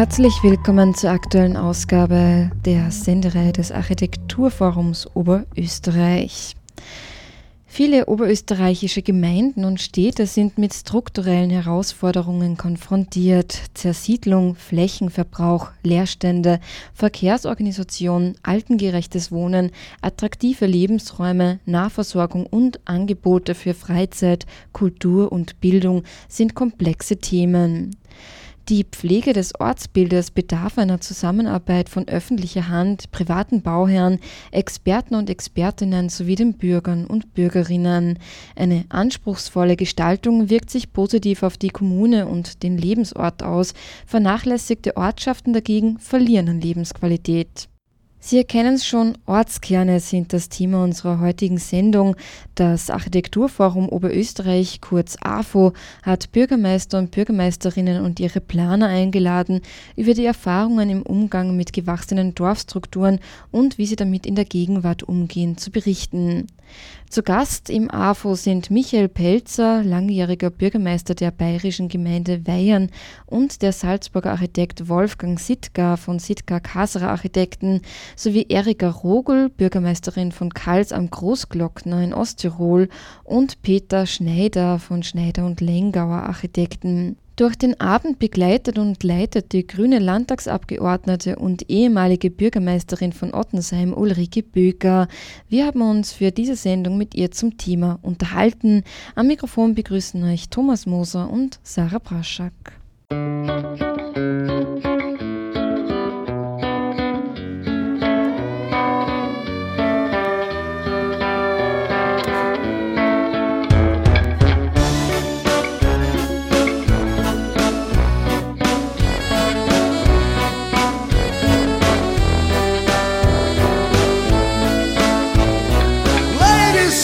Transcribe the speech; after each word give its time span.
Herzlich 0.00 0.42
willkommen 0.42 0.94
zur 0.94 1.10
aktuellen 1.10 1.58
Ausgabe 1.58 2.50
der 2.64 2.90
Sendereihe 2.90 3.52
des 3.52 3.70
Architekturforums 3.70 5.14
Oberösterreich. 5.14 6.56
Viele 7.66 8.06
oberösterreichische 8.06 9.02
Gemeinden 9.02 9.66
und 9.66 9.78
Städte 9.78 10.24
sind 10.24 10.56
mit 10.56 10.72
strukturellen 10.72 11.50
Herausforderungen 11.50 12.56
konfrontiert. 12.56 13.52
Zersiedlung, 13.74 14.54
Flächenverbrauch, 14.54 15.68
Leerstände, 15.82 16.60
Verkehrsorganisation, 16.94 18.36
altengerechtes 18.42 19.30
Wohnen, 19.30 19.70
attraktive 20.00 20.64
Lebensräume, 20.64 21.60
Nahversorgung 21.66 22.46
und 22.46 22.80
Angebote 22.86 23.54
für 23.54 23.74
Freizeit, 23.74 24.46
Kultur 24.72 25.30
und 25.30 25.60
Bildung 25.60 26.04
sind 26.26 26.54
komplexe 26.54 27.18
Themen. 27.18 27.96
Die 28.70 28.84
Pflege 28.84 29.32
des 29.32 29.58
Ortsbildes 29.58 30.30
bedarf 30.30 30.78
einer 30.78 31.00
Zusammenarbeit 31.00 31.88
von 31.88 32.06
öffentlicher 32.06 32.68
Hand, 32.68 33.10
privaten 33.10 33.62
Bauherren, 33.62 34.20
Experten 34.52 35.16
und 35.16 35.28
Expertinnen 35.28 36.08
sowie 36.08 36.36
den 36.36 36.56
Bürgern 36.56 37.04
und 37.04 37.34
Bürgerinnen. 37.34 38.20
Eine 38.54 38.84
anspruchsvolle 38.88 39.74
Gestaltung 39.74 40.50
wirkt 40.50 40.70
sich 40.70 40.92
positiv 40.92 41.42
auf 41.42 41.58
die 41.58 41.70
Kommune 41.70 42.28
und 42.28 42.62
den 42.62 42.78
Lebensort 42.78 43.42
aus, 43.42 43.74
vernachlässigte 44.06 44.96
Ortschaften 44.96 45.52
dagegen 45.52 45.98
verlieren 45.98 46.48
an 46.48 46.60
Lebensqualität. 46.60 47.68
Sie 48.22 48.36
erkennen 48.36 48.74
es 48.74 48.86
schon, 48.86 49.16
Ortskerne 49.24 49.98
sind 49.98 50.34
das 50.34 50.50
Thema 50.50 50.84
unserer 50.84 51.20
heutigen 51.20 51.56
Sendung. 51.56 52.16
Das 52.54 52.90
Architekturforum 52.90 53.88
Oberösterreich, 53.88 54.82
kurz 54.82 55.16
AFO, 55.22 55.72
hat 56.02 56.30
Bürgermeister 56.30 56.98
und 56.98 57.12
Bürgermeisterinnen 57.12 58.04
und 58.04 58.20
ihre 58.20 58.42
Planer 58.42 58.88
eingeladen, 58.88 59.62
über 59.96 60.12
die 60.12 60.26
Erfahrungen 60.26 60.90
im 60.90 61.02
Umgang 61.02 61.56
mit 61.56 61.72
gewachsenen 61.72 62.34
Dorfstrukturen 62.34 63.20
und 63.50 63.78
wie 63.78 63.86
sie 63.86 63.96
damit 63.96 64.26
in 64.26 64.34
der 64.34 64.44
Gegenwart 64.44 65.02
umgehen, 65.02 65.56
zu 65.56 65.70
berichten. 65.70 66.46
Zu 67.10 67.24
Gast 67.24 67.70
im 67.70 67.90
AFO 67.90 68.36
sind 68.36 68.70
Michael 68.70 69.08
Pelzer, 69.08 69.82
langjähriger 69.82 70.48
Bürgermeister 70.48 71.16
der 71.16 71.32
bayerischen 71.32 71.88
Gemeinde 71.88 72.46
Weyern 72.46 72.88
und 73.26 73.62
der 73.62 73.72
Salzburger 73.72 74.30
Architekt 74.30 74.88
Wolfgang 74.88 75.40
Sitka 75.40 75.96
von 75.96 76.20
Sitka 76.20 76.60
Kaserer 76.60 77.08
Architekten 77.08 77.80
sowie 78.14 78.46
Erika 78.48 78.88
Rogel, 78.88 79.48
Bürgermeisterin 79.48 80.30
von 80.30 80.54
Kals 80.54 80.92
am 80.92 81.10
Großglockner 81.10 82.00
in 82.00 82.14
Osttirol 82.14 82.88
und 83.24 83.60
Peter 83.62 84.06
Schneider 84.06 84.78
von 84.78 85.02
Schneider 85.02 85.46
und 85.46 85.60
Lengauer 85.60 86.22
Architekten. 86.22 87.16
Durch 87.40 87.56
den 87.56 87.80
Abend 87.80 88.18
begleitet 88.18 88.78
und 88.78 89.02
leitet 89.02 89.54
die 89.54 89.66
grüne 89.66 89.98
Landtagsabgeordnete 89.98 91.36
und 91.36 91.70
ehemalige 91.70 92.30
Bürgermeisterin 92.30 93.14
von 93.14 93.32
Ottensheim 93.32 93.94
Ulrike 93.94 94.42
Böker. 94.42 95.08
Wir 95.48 95.64
haben 95.64 95.80
uns 95.80 96.12
für 96.12 96.32
diese 96.32 96.54
Sendung 96.54 96.98
mit 96.98 97.14
ihr 97.14 97.30
zum 97.30 97.56
Thema 97.56 97.98
unterhalten. 98.02 98.84
Am 99.14 99.26
Mikrofon 99.26 99.74
begrüßen 99.74 100.22
euch 100.22 100.50
Thomas 100.50 100.84
Moser 100.84 101.30
und 101.30 101.60
Sarah 101.62 101.98
Braschak. 101.98 102.52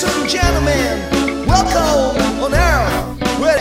And 0.04 0.28
gentlemen, 0.28 1.46
welcome 1.46 2.42
on 2.42 2.52
earth 2.52 3.40
where 3.40 3.56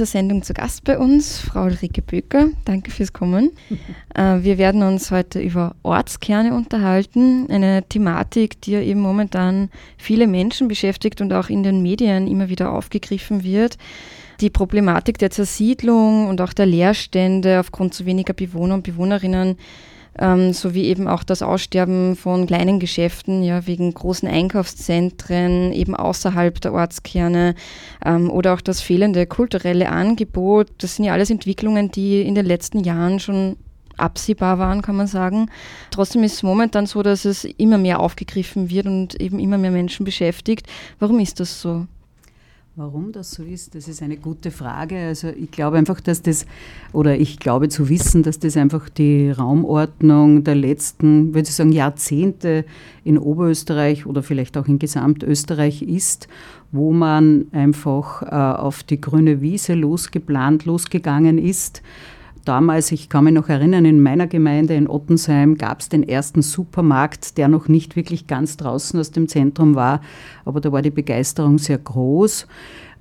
dieser 0.00 0.12
Sendung 0.12 0.42
zu 0.42 0.54
Gast 0.54 0.84
bei 0.84 0.96
uns 0.96 1.40
Frau 1.40 1.64
Ulrike 1.64 2.00
Böker. 2.00 2.48
Danke 2.64 2.90
fürs 2.90 3.12
Kommen. 3.12 3.50
Äh, 4.12 4.42
wir 4.42 4.58
werden 4.58 4.82
uns 4.82 5.12
heute 5.12 5.38
über 5.38 5.76
Ortskerne 5.84 6.52
unterhalten, 6.52 7.46
eine 7.48 7.84
Thematik, 7.88 8.60
die 8.60 8.72
ja 8.72 8.80
eben 8.80 8.98
momentan 8.98 9.70
viele 9.98 10.26
Menschen 10.26 10.66
beschäftigt 10.66 11.20
und 11.20 11.32
auch 11.32 11.48
in 11.48 11.62
den 11.62 11.80
Medien 11.80 12.26
immer 12.26 12.48
wieder 12.48 12.72
aufgegriffen 12.72 13.44
wird. 13.44 13.78
Die 14.40 14.50
Problematik 14.50 15.18
der 15.18 15.30
Zersiedlung 15.30 16.26
und 16.26 16.40
auch 16.40 16.52
der 16.52 16.66
Leerstände 16.66 17.60
aufgrund 17.60 17.94
zu 17.94 18.04
weniger 18.04 18.32
Bewohner 18.32 18.74
und 18.74 18.82
Bewohnerinnen 18.82 19.56
ähm, 20.18 20.52
sowie 20.52 20.84
eben 20.84 21.08
auch 21.08 21.22
das 21.22 21.42
Aussterben 21.42 22.16
von 22.16 22.46
kleinen 22.46 22.80
Geschäften, 22.80 23.42
ja, 23.42 23.66
wegen 23.66 23.92
großen 23.92 24.28
Einkaufszentren, 24.28 25.72
eben 25.72 25.94
außerhalb 25.94 26.60
der 26.60 26.72
Ortskerne 26.72 27.54
ähm, 28.04 28.30
oder 28.30 28.54
auch 28.54 28.60
das 28.60 28.80
fehlende 28.80 29.26
kulturelle 29.26 29.88
Angebot. 29.88 30.68
Das 30.78 30.96
sind 30.96 31.04
ja 31.04 31.12
alles 31.12 31.30
Entwicklungen, 31.30 31.90
die 31.90 32.22
in 32.22 32.34
den 32.34 32.46
letzten 32.46 32.80
Jahren 32.80 33.20
schon 33.20 33.56
absehbar 33.96 34.58
waren, 34.58 34.82
kann 34.82 34.96
man 34.96 35.06
sagen. 35.06 35.50
Trotzdem 35.90 36.22
ist 36.24 36.34
es 36.34 36.42
momentan 36.42 36.86
so, 36.86 37.02
dass 37.02 37.24
es 37.24 37.44
immer 37.44 37.78
mehr 37.78 38.00
aufgegriffen 38.00 38.70
wird 38.70 38.86
und 38.86 39.20
eben 39.20 39.38
immer 39.38 39.58
mehr 39.58 39.70
Menschen 39.70 40.04
beschäftigt. 40.04 40.66
Warum 40.98 41.20
ist 41.20 41.38
das 41.38 41.60
so? 41.60 41.86
Warum 42.82 43.12
das 43.12 43.32
so 43.32 43.42
ist, 43.42 43.74
das 43.74 43.88
ist 43.88 44.02
eine 44.02 44.16
gute 44.16 44.50
Frage. 44.50 44.96
Also 44.96 45.28
ich 45.28 45.50
glaube 45.50 45.76
einfach, 45.76 46.00
dass 46.00 46.22
das, 46.22 46.46
oder 46.94 47.14
ich 47.14 47.38
glaube 47.38 47.68
zu 47.68 47.90
wissen, 47.90 48.22
dass 48.22 48.38
das 48.38 48.56
einfach 48.56 48.88
die 48.88 49.30
Raumordnung 49.30 50.44
der 50.44 50.54
letzten, 50.54 51.34
würde 51.34 51.46
ich 51.46 51.54
sagen, 51.54 51.72
Jahrzehnte 51.72 52.64
in 53.04 53.18
Oberösterreich 53.18 54.06
oder 54.06 54.22
vielleicht 54.22 54.56
auch 54.56 54.66
in 54.66 54.78
Gesamtösterreich 54.78 55.82
ist, 55.82 56.26
wo 56.72 56.90
man 56.90 57.48
einfach 57.52 58.22
äh, 58.22 58.58
auf 58.58 58.82
die 58.82 58.98
grüne 58.98 59.42
Wiese 59.42 59.74
losgeplant, 59.74 60.64
losgegangen 60.64 61.36
ist 61.36 61.82
damals, 62.44 62.92
ich 62.92 63.08
kann 63.08 63.24
mich 63.24 63.34
noch 63.34 63.48
erinnern, 63.48 63.84
in 63.84 64.00
meiner 64.00 64.26
Gemeinde 64.26 64.74
in 64.74 64.88
Ottensheim 64.88 65.56
gab 65.56 65.80
es 65.80 65.88
den 65.88 66.08
ersten 66.08 66.42
Supermarkt, 66.42 67.38
der 67.38 67.48
noch 67.48 67.68
nicht 67.68 67.96
wirklich 67.96 68.26
ganz 68.26 68.56
draußen 68.56 68.98
aus 68.98 69.10
dem 69.10 69.28
Zentrum 69.28 69.74
war, 69.74 70.00
aber 70.44 70.60
da 70.60 70.72
war 70.72 70.82
die 70.82 70.90
Begeisterung 70.90 71.58
sehr 71.58 71.78
groß. 71.78 72.46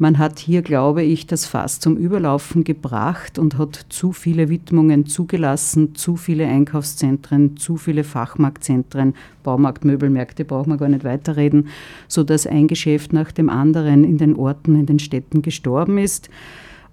Man 0.01 0.18
hat 0.18 0.39
hier, 0.39 0.62
glaube 0.62 1.03
ich, 1.03 1.27
das 1.27 1.45
Fass 1.45 1.81
zum 1.81 1.97
Überlaufen 1.97 2.63
gebracht 2.63 3.38
und 3.38 3.57
hat 3.57 3.88
zu 3.89 4.13
viele 4.13 4.47
Widmungen 4.47 5.06
zugelassen, 5.06 5.94
zu 5.94 6.15
viele 6.15 6.47
Einkaufszentren, 6.47 7.57
zu 7.57 7.75
viele 7.75 8.06
Fachmarktzentren, 8.06 9.13
Baumarkt, 9.44 9.83
Möbelmärkte, 9.83 10.45
brauchen 10.45 10.69
wir 10.69 10.77
gar 10.77 10.88
nicht 10.88 11.03
weiterreden, 11.03 11.68
sodass 12.07 12.47
ein 12.47 12.68
Geschäft 12.68 13.12
nach 13.12 13.33
dem 13.33 13.50
anderen 13.50 14.06
in 14.06 14.18
den 14.18 14.38
Orten, 14.38 14.80
in 14.80 14.85
den 14.85 15.00
Städten 15.00 15.42
gestorben 15.42 15.97
ist. 15.97 16.30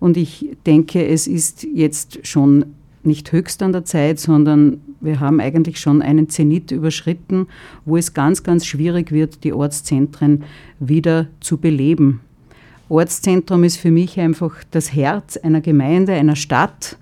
Und 0.00 0.16
ich 0.16 0.56
denke, 0.66 1.06
es 1.06 1.26
ist 1.26 1.64
jetzt 1.64 2.26
schon 2.26 2.66
nicht 3.02 3.32
höchst 3.32 3.62
an 3.62 3.72
der 3.72 3.84
Zeit, 3.84 4.18
sondern 4.18 4.80
wir 5.00 5.20
haben 5.20 5.40
eigentlich 5.40 5.78
schon 5.78 6.02
einen 6.02 6.28
Zenit 6.28 6.70
überschritten, 6.70 7.46
wo 7.84 7.96
es 7.96 8.14
ganz, 8.14 8.42
ganz 8.42 8.66
schwierig 8.66 9.12
wird, 9.12 9.44
die 9.44 9.52
Ortszentren 9.52 10.44
wieder 10.80 11.28
zu 11.40 11.58
beleben. 11.58 12.20
Ortszentrum 12.88 13.64
ist 13.64 13.78
für 13.78 13.90
mich 13.90 14.18
einfach 14.20 14.52
das 14.70 14.92
Herz 14.92 15.36
einer 15.36 15.60
Gemeinde, 15.60 16.12
einer 16.12 16.36
Stadt, 16.36 16.98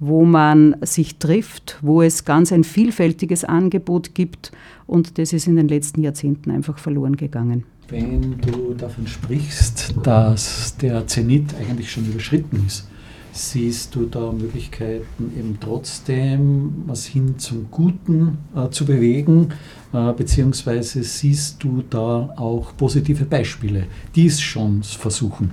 wo 0.00 0.24
man 0.24 0.76
sich 0.82 1.16
trifft, 1.16 1.78
wo 1.82 2.02
es 2.02 2.24
ganz 2.24 2.52
ein 2.52 2.64
vielfältiges 2.64 3.44
Angebot 3.44 4.14
gibt 4.14 4.52
und 4.86 5.18
das 5.18 5.32
ist 5.32 5.46
in 5.46 5.56
den 5.56 5.68
letzten 5.68 6.02
Jahrzehnten 6.02 6.50
einfach 6.50 6.78
verloren 6.78 7.16
gegangen. 7.16 7.64
Wenn 7.90 8.38
du 8.38 8.74
davon 8.74 9.06
sprichst, 9.06 9.94
dass 10.02 10.76
der 10.76 11.06
Zenit 11.06 11.54
eigentlich 11.58 11.90
schon 11.90 12.04
überschritten 12.04 12.64
ist, 12.66 12.86
siehst 13.32 13.94
du 13.94 14.04
da 14.04 14.30
Möglichkeiten, 14.30 15.32
eben 15.38 15.58
trotzdem 15.58 16.84
was 16.86 17.06
hin 17.06 17.38
zum 17.38 17.70
Guten 17.70 18.38
äh, 18.54 18.68
zu 18.68 18.84
bewegen, 18.84 19.54
äh, 19.94 20.12
beziehungsweise 20.12 21.02
siehst 21.02 21.62
du 21.62 21.82
da 21.88 22.34
auch 22.36 22.76
positive 22.76 23.24
Beispiele, 23.24 23.86
die 24.14 24.26
es 24.26 24.38
schon 24.40 24.82
versuchen? 24.82 25.52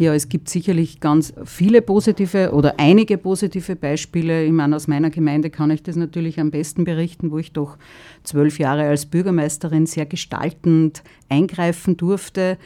Ja, 0.00 0.14
es 0.14 0.30
gibt 0.30 0.48
sicherlich 0.48 1.00
ganz 1.00 1.34
viele 1.44 1.82
positive 1.82 2.52
oder 2.54 2.76
einige 2.78 3.18
positive 3.18 3.76
Beispiele. 3.76 4.46
Ich 4.46 4.50
meine, 4.50 4.74
aus 4.74 4.88
meiner 4.88 5.10
Gemeinde 5.10 5.50
kann 5.50 5.70
ich 5.70 5.82
das 5.82 5.94
natürlich 5.94 6.40
am 6.40 6.50
besten 6.50 6.84
berichten, 6.84 7.30
wo 7.30 7.36
ich 7.36 7.52
doch 7.52 7.76
zwölf 8.24 8.58
Jahre 8.58 8.84
als 8.84 9.04
Bürgermeisterin 9.04 9.84
sehr 9.84 10.06
gestaltend 10.06 11.02
eingreifen 11.28 11.98
durfte. 11.98 12.56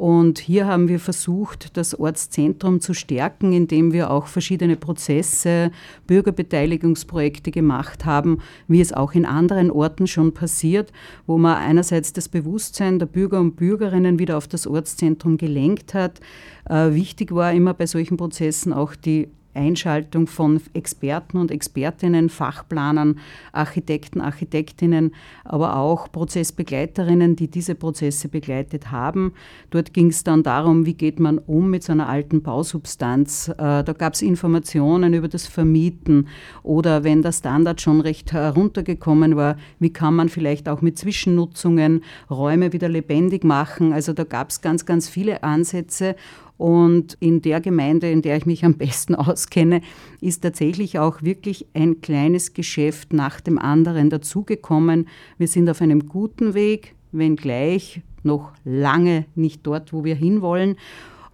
Und 0.00 0.38
hier 0.38 0.66
haben 0.66 0.88
wir 0.88 0.98
versucht, 0.98 1.76
das 1.76 1.94
Ortszentrum 1.94 2.80
zu 2.80 2.94
stärken, 2.94 3.52
indem 3.52 3.92
wir 3.92 4.10
auch 4.10 4.28
verschiedene 4.28 4.76
Prozesse, 4.76 5.72
Bürgerbeteiligungsprojekte 6.06 7.50
gemacht 7.50 8.06
haben, 8.06 8.38
wie 8.66 8.80
es 8.80 8.94
auch 8.94 9.12
in 9.12 9.26
anderen 9.26 9.70
Orten 9.70 10.06
schon 10.06 10.32
passiert, 10.32 10.90
wo 11.26 11.36
man 11.36 11.58
einerseits 11.58 12.14
das 12.14 12.30
Bewusstsein 12.30 12.98
der 12.98 13.04
Bürger 13.04 13.40
und 13.40 13.56
Bürgerinnen 13.56 14.18
wieder 14.18 14.38
auf 14.38 14.48
das 14.48 14.66
Ortszentrum 14.66 15.36
gelenkt 15.36 15.92
hat. 15.92 16.20
Äh, 16.64 16.94
wichtig 16.94 17.34
war 17.34 17.52
immer 17.52 17.74
bei 17.74 17.84
solchen 17.84 18.16
Prozessen 18.16 18.72
auch 18.72 18.94
die 18.96 19.28
Einschaltung 19.54 20.26
von 20.26 20.60
Experten 20.74 21.38
und 21.38 21.50
Expertinnen, 21.50 22.28
Fachplanern, 22.28 23.18
Architekten, 23.52 24.20
Architektinnen, 24.20 25.14
aber 25.44 25.76
auch 25.76 26.10
Prozessbegleiterinnen, 26.12 27.36
die 27.36 27.48
diese 27.48 27.74
Prozesse 27.74 28.28
begleitet 28.28 28.90
haben. 28.90 29.32
Dort 29.70 29.92
ging 29.92 30.08
es 30.08 30.24
dann 30.24 30.42
darum, 30.42 30.86
wie 30.86 30.94
geht 30.94 31.20
man 31.20 31.38
um 31.38 31.70
mit 31.70 31.82
so 31.82 31.92
einer 31.92 32.08
alten 32.08 32.42
Bausubstanz. 32.42 33.48
Äh, 33.48 33.84
da 33.84 33.92
gab 33.96 34.14
es 34.14 34.22
Informationen 34.22 35.14
über 35.14 35.28
das 35.28 35.46
Vermieten 35.46 36.28
oder 36.62 37.04
wenn 37.04 37.22
der 37.22 37.32
Standard 37.32 37.80
schon 37.80 38.00
recht 38.00 38.32
heruntergekommen 38.32 39.36
war, 39.36 39.56
wie 39.78 39.92
kann 39.92 40.14
man 40.14 40.28
vielleicht 40.28 40.68
auch 40.68 40.80
mit 40.80 40.98
Zwischennutzungen 40.98 42.02
Räume 42.30 42.72
wieder 42.72 42.88
lebendig 42.88 43.44
machen. 43.44 43.92
Also 43.92 44.12
da 44.12 44.24
gab 44.24 44.50
es 44.50 44.60
ganz, 44.60 44.86
ganz 44.86 45.08
viele 45.08 45.42
Ansätze 45.42 46.16
und 46.60 47.16
in 47.20 47.40
der 47.40 47.62
Gemeinde, 47.62 48.10
in 48.10 48.20
der 48.20 48.36
ich 48.36 48.44
mich 48.44 48.66
am 48.66 48.74
besten 48.74 49.14
auskenne, 49.16 49.80
ist 50.20 50.42
tatsächlich 50.42 50.98
auch 50.98 51.22
wirklich 51.22 51.64
ein 51.72 52.02
kleines 52.02 52.52
Geschäft 52.52 53.14
nach 53.14 53.40
dem 53.40 53.58
anderen 53.58 54.10
dazugekommen. 54.10 55.08
Wir 55.38 55.48
sind 55.48 55.70
auf 55.70 55.80
einem 55.80 56.06
guten 56.06 56.52
Weg, 56.52 56.94
wenngleich 57.12 58.02
noch 58.24 58.52
lange 58.62 59.24
nicht 59.34 59.66
dort, 59.66 59.94
wo 59.94 60.04
wir 60.04 60.14
hinwollen. 60.14 60.76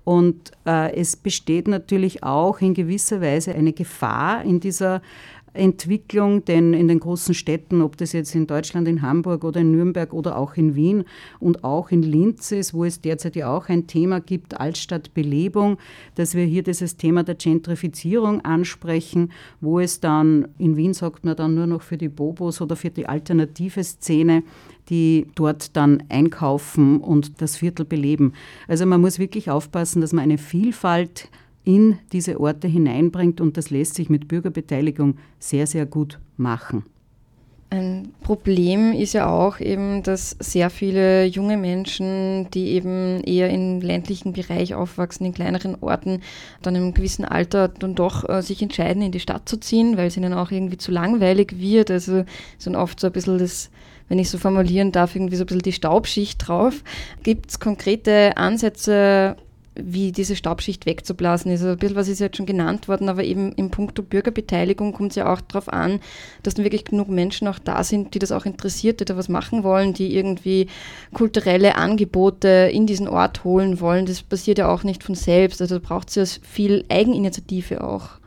Und 0.04 0.52
äh, 0.64 0.94
es 0.94 1.16
besteht 1.16 1.66
natürlich 1.66 2.22
auch 2.22 2.60
in 2.60 2.74
gewisser 2.74 3.20
Weise 3.20 3.52
eine 3.52 3.72
Gefahr 3.72 4.44
in 4.44 4.60
dieser 4.60 5.02
Entwicklung, 5.56 6.44
denn 6.44 6.74
in 6.74 6.88
den 6.88 7.00
großen 7.00 7.34
Städten, 7.34 7.82
ob 7.82 7.96
das 7.96 8.12
jetzt 8.12 8.34
in 8.34 8.46
Deutschland, 8.46 8.88
in 8.88 9.02
Hamburg 9.02 9.44
oder 9.44 9.60
in 9.60 9.72
Nürnberg 9.72 10.12
oder 10.12 10.36
auch 10.36 10.54
in 10.54 10.74
Wien 10.74 11.04
und 11.40 11.64
auch 11.64 11.90
in 11.90 12.02
Linz 12.02 12.52
ist, 12.52 12.74
wo 12.74 12.84
es 12.84 13.00
derzeit 13.00 13.36
ja 13.36 13.54
auch 13.54 13.68
ein 13.68 13.86
Thema 13.86 14.20
gibt, 14.20 14.60
Altstadtbelebung, 14.60 15.78
dass 16.14 16.34
wir 16.34 16.44
hier 16.44 16.62
dieses 16.62 16.96
Thema 16.96 17.22
der 17.22 17.34
Gentrifizierung 17.34 18.44
ansprechen, 18.44 19.32
wo 19.60 19.80
es 19.80 20.00
dann, 20.00 20.48
in 20.58 20.76
Wien 20.76 20.94
sagt 20.94 21.24
man 21.24 21.36
dann 21.36 21.54
nur 21.54 21.66
noch 21.66 21.82
für 21.82 21.96
die 21.96 22.08
Bobos 22.08 22.60
oder 22.60 22.76
für 22.76 22.90
die 22.90 23.08
alternative 23.08 23.82
Szene, 23.82 24.42
die 24.88 25.26
dort 25.34 25.76
dann 25.76 26.04
einkaufen 26.08 27.00
und 27.00 27.40
das 27.40 27.56
Viertel 27.56 27.84
beleben. 27.84 28.32
Also 28.68 28.86
man 28.86 29.00
muss 29.00 29.18
wirklich 29.18 29.50
aufpassen, 29.50 30.00
dass 30.00 30.12
man 30.12 30.24
eine 30.24 30.38
Vielfalt 30.38 31.28
in 31.66 31.98
diese 32.12 32.40
Orte 32.40 32.68
hineinbringt 32.68 33.40
und 33.40 33.56
das 33.56 33.70
lässt 33.70 33.96
sich 33.96 34.08
mit 34.08 34.28
Bürgerbeteiligung 34.28 35.16
sehr, 35.38 35.66
sehr 35.66 35.84
gut 35.84 36.18
machen. 36.36 36.84
Ein 37.68 38.12
Problem 38.22 38.92
ist 38.92 39.12
ja 39.12 39.28
auch 39.28 39.58
eben, 39.58 40.04
dass 40.04 40.36
sehr 40.38 40.70
viele 40.70 41.24
junge 41.24 41.56
Menschen, 41.56 42.48
die 42.54 42.68
eben 42.68 43.20
eher 43.24 43.50
im 43.50 43.80
ländlichen 43.80 44.32
Bereich 44.32 44.74
aufwachsen, 44.74 45.26
in 45.26 45.34
kleineren 45.34 45.76
Orten, 45.80 46.20
dann 46.62 46.76
im 46.76 46.94
gewissen 46.94 47.24
Alter 47.24 47.66
dann 47.66 47.96
doch 47.96 48.28
äh, 48.28 48.40
sich 48.40 48.62
entscheiden, 48.62 49.02
in 49.02 49.10
die 49.10 49.18
Stadt 49.18 49.48
zu 49.48 49.56
ziehen, 49.56 49.96
weil 49.96 50.06
es 50.06 50.16
ihnen 50.16 50.32
auch 50.32 50.52
irgendwie 50.52 50.76
zu 50.76 50.92
langweilig 50.92 51.58
wird. 51.58 51.90
Also 51.90 52.24
sind 52.56 52.76
oft 52.76 53.00
so 53.00 53.08
ein 53.08 53.12
bisschen 53.12 53.38
das, 53.38 53.68
wenn 54.08 54.20
ich 54.20 54.30
so 54.30 54.38
formulieren 54.38 54.92
darf, 54.92 55.16
irgendwie 55.16 55.34
so 55.36 55.42
ein 55.42 55.46
bisschen 55.46 55.62
die 55.62 55.72
Staubschicht 55.72 56.46
drauf. 56.46 56.84
Gibt 57.24 57.50
es 57.50 57.58
konkrete 57.58 58.36
Ansätze, 58.36 59.36
wie 59.76 60.12
diese 60.12 60.36
Staubschicht 60.36 60.86
wegzublasen 60.86 61.50
ist. 61.50 61.60
Also 61.60 61.72
ein 61.72 61.78
bisschen 61.78 61.96
was 61.96 62.08
ist 62.08 62.20
jetzt 62.20 62.36
schon 62.36 62.46
genannt 62.46 62.88
worden, 62.88 63.08
aber 63.08 63.24
eben 63.24 63.52
im 63.52 63.70
Punkt 63.70 63.96
Bürgerbeteiligung 64.08 64.92
kommt 64.92 65.12
es 65.12 65.16
ja 65.16 65.32
auch 65.32 65.40
darauf 65.40 65.72
an, 65.72 66.00
dass 66.42 66.54
dann 66.54 66.64
wirklich 66.64 66.84
genug 66.84 67.08
Menschen 67.08 67.48
auch 67.48 67.58
da 67.58 67.84
sind, 67.84 68.14
die 68.14 68.18
das 68.18 68.32
auch 68.32 68.46
interessiert, 68.46 69.00
die 69.00 69.04
da 69.04 69.16
was 69.16 69.28
machen 69.28 69.64
wollen, 69.64 69.92
die 69.92 70.16
irgendwie 70.16 70.68
kulturelle 71.12 71.76
Angebote 71.76 72.70
in 72.72 72.86
diesen 72.86 73.08
Ort 73.08 73.44
holen 73.44 73.80
wollen. 73.80 74.06
Das 74.06 74.22
passiert 74.22 74.58
ja 74.58 74.68
auch 74.68 74.84
nicht 74.84 75.02
von 75.02 75.14
selbst. 75.14 75.60
Also 75.60 75.78
da 75.78 75.86
braucht 75.86 76.08
es 76.08 76.14
ja 76.14 76.24
viel 76.42 76.84
Eigeninitiative 76.88 77.82
auch. 77.84 78.18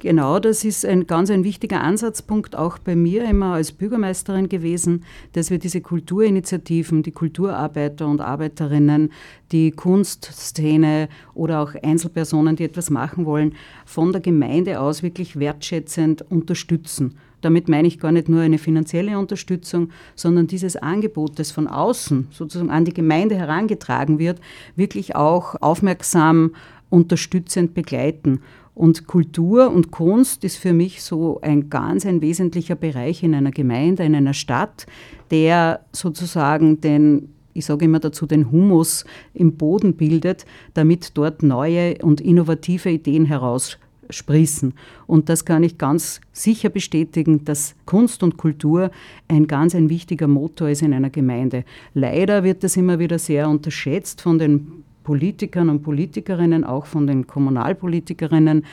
Genau, 0.00 0.38
das 0.38 0.64
ist 0.64 0.86
ein 0.86 1.06
ganz 1.06 1.30
ein 1.30 1.44
wichtiger 1.44 1.82
Ansatzpunkt 1.82 2.56
auch 2.56 2.78
bei 2.78 2.96
mir 2.96 3.22
immer 3.26 3.52
als 3.52 3.70
Bürgermeisterin 3.70 4.48
gewesen, 4.48 5.04
dass 5.34 5.50
wir 5.50 5.58
diese 5.58 5.82
Kulturinitiativen, 5.82 7.02
die 7.02 7.12
Kulturarbeiter 7.12 8.06
und 8.06 8.22
Arbeiterinnen, 8.22 9.12
die 9.52 9.72
Kunstszene 9.72 11.10
oder 11.34 11.60
auch 11.60 11.74
Einzelpersonen, 11.82 12.56
die 12.56 12.64
etwas 12.64 12.88
machen 12.88 13.26
wollen, 13.26 13.54
von 13.84 14.10
der 14.10 14.22
Gemeinde 14.22 14.80
aus 14.80 15.02
wirklich 15.02 15.38
wertschätzend 15.38 16.24
unterstützen. 16.30 17.18
Damit 17.42 17.68
meine 17.68 17.88
ich 17.88 17.98
gar 17.98 18.12
nicht 18.12 18.28
nur 18.30 18.40
eine 18.40 18.58
finanzielle 18.58 19.18
Unterstützung, 19.18 19.90
sondern 20.14 20.46
dieses 20.46 20.76
Angebot, 20.76 21.38
das 21.38 21.50
von 21.50 21.66
außen 21.66 22.28
sozusagen 22.30 22.70
an 22.70 22.86
die 22.86 22.94
Gemeinde 22.94 23.34
herangetragen 23.34 24.18
wird, 24.18 24.40
wirklich 24.76 25.14
auch 25.14 25.56
aufmerksam 25.60 26.52
unterstützend 26.90 27.74
begleiten. 27.74 28.40
Und 28.74 29.06
Kultur 29.06 29.70
und 29.70 29.90
Kunst 29.90 30.44
ist 30.44 30.56
für 30.56 30.72
mich 30.72 31.02
so 31.02 31.40
ein 31.40 31.70
ganz 31.70 32.06
ein 32.06 32.20
wesentlicher 32.20 32.76
Bereich 32.76 33.22
in 33.22 33.34
einer 33.34 33.50
Gemeinde, 33.50 34.04
in 34.04 34.14
einer 34.14 34.34
Stadt, 34.34 34.86
der 35.30 35.80
sozusagen 35.92 36.80
den 36.80 37.30
ich 37.52 37.64
sage 37.64 37.84
immer 37.84 37.98
dazu, 37.98 38.26
den 38.26 38.52
Humus 38.52 39.04
im 39.34 39.56
Boden 39.56 39.94
bildet, 39.94 40.46
damit 40.72 41.16
dort 41.18 41.42
neue 41.42 41.98
und 41.98 42.20
innovative 42.20 42.90
Ideen 42.90 43.24
heraus 43.24 43.76
sprießen. 44.08 44.74
Und 45.06 45.28
das 45.28 45.44
kann 45.44 45.62
ich 45.62 45.78
ganz 45.78 46.20
sicher 46.32 46.68
bestätigen, 46.68 47.44
dass 47.44 47.74
Kunst 47.86 48.22
und 48.22 48.36
Kultur 48.36 48.90
ein 49.28 49.46
ganz 49.46 49.74
ein 49.74 49.88
wichtiger 49.88 50.26
Motor 50.26 50.70
ist 50.70 50.82
in 50.82 50.92
einer 50.92 51.10
Gemeinde. 51.10 51.64
Leider 51.94 52.44
wird 52.44 52.64
das 52.64 52.76
immer 52.76 52.98
wieder 52.98 53.18
sehr 53.18 53.48
unterschätzt 53.48 54.20
von 54.20 54.38
den 54.38 54.84
Politikern 55.02 55.68
und 55.68 55.82
Politikerinnen, 55.82 56.64
auch 56.64 56.86
von 56.86 57.06
den 57.06 57.26
Kommunalpolitikerinnen, 57.26 58.64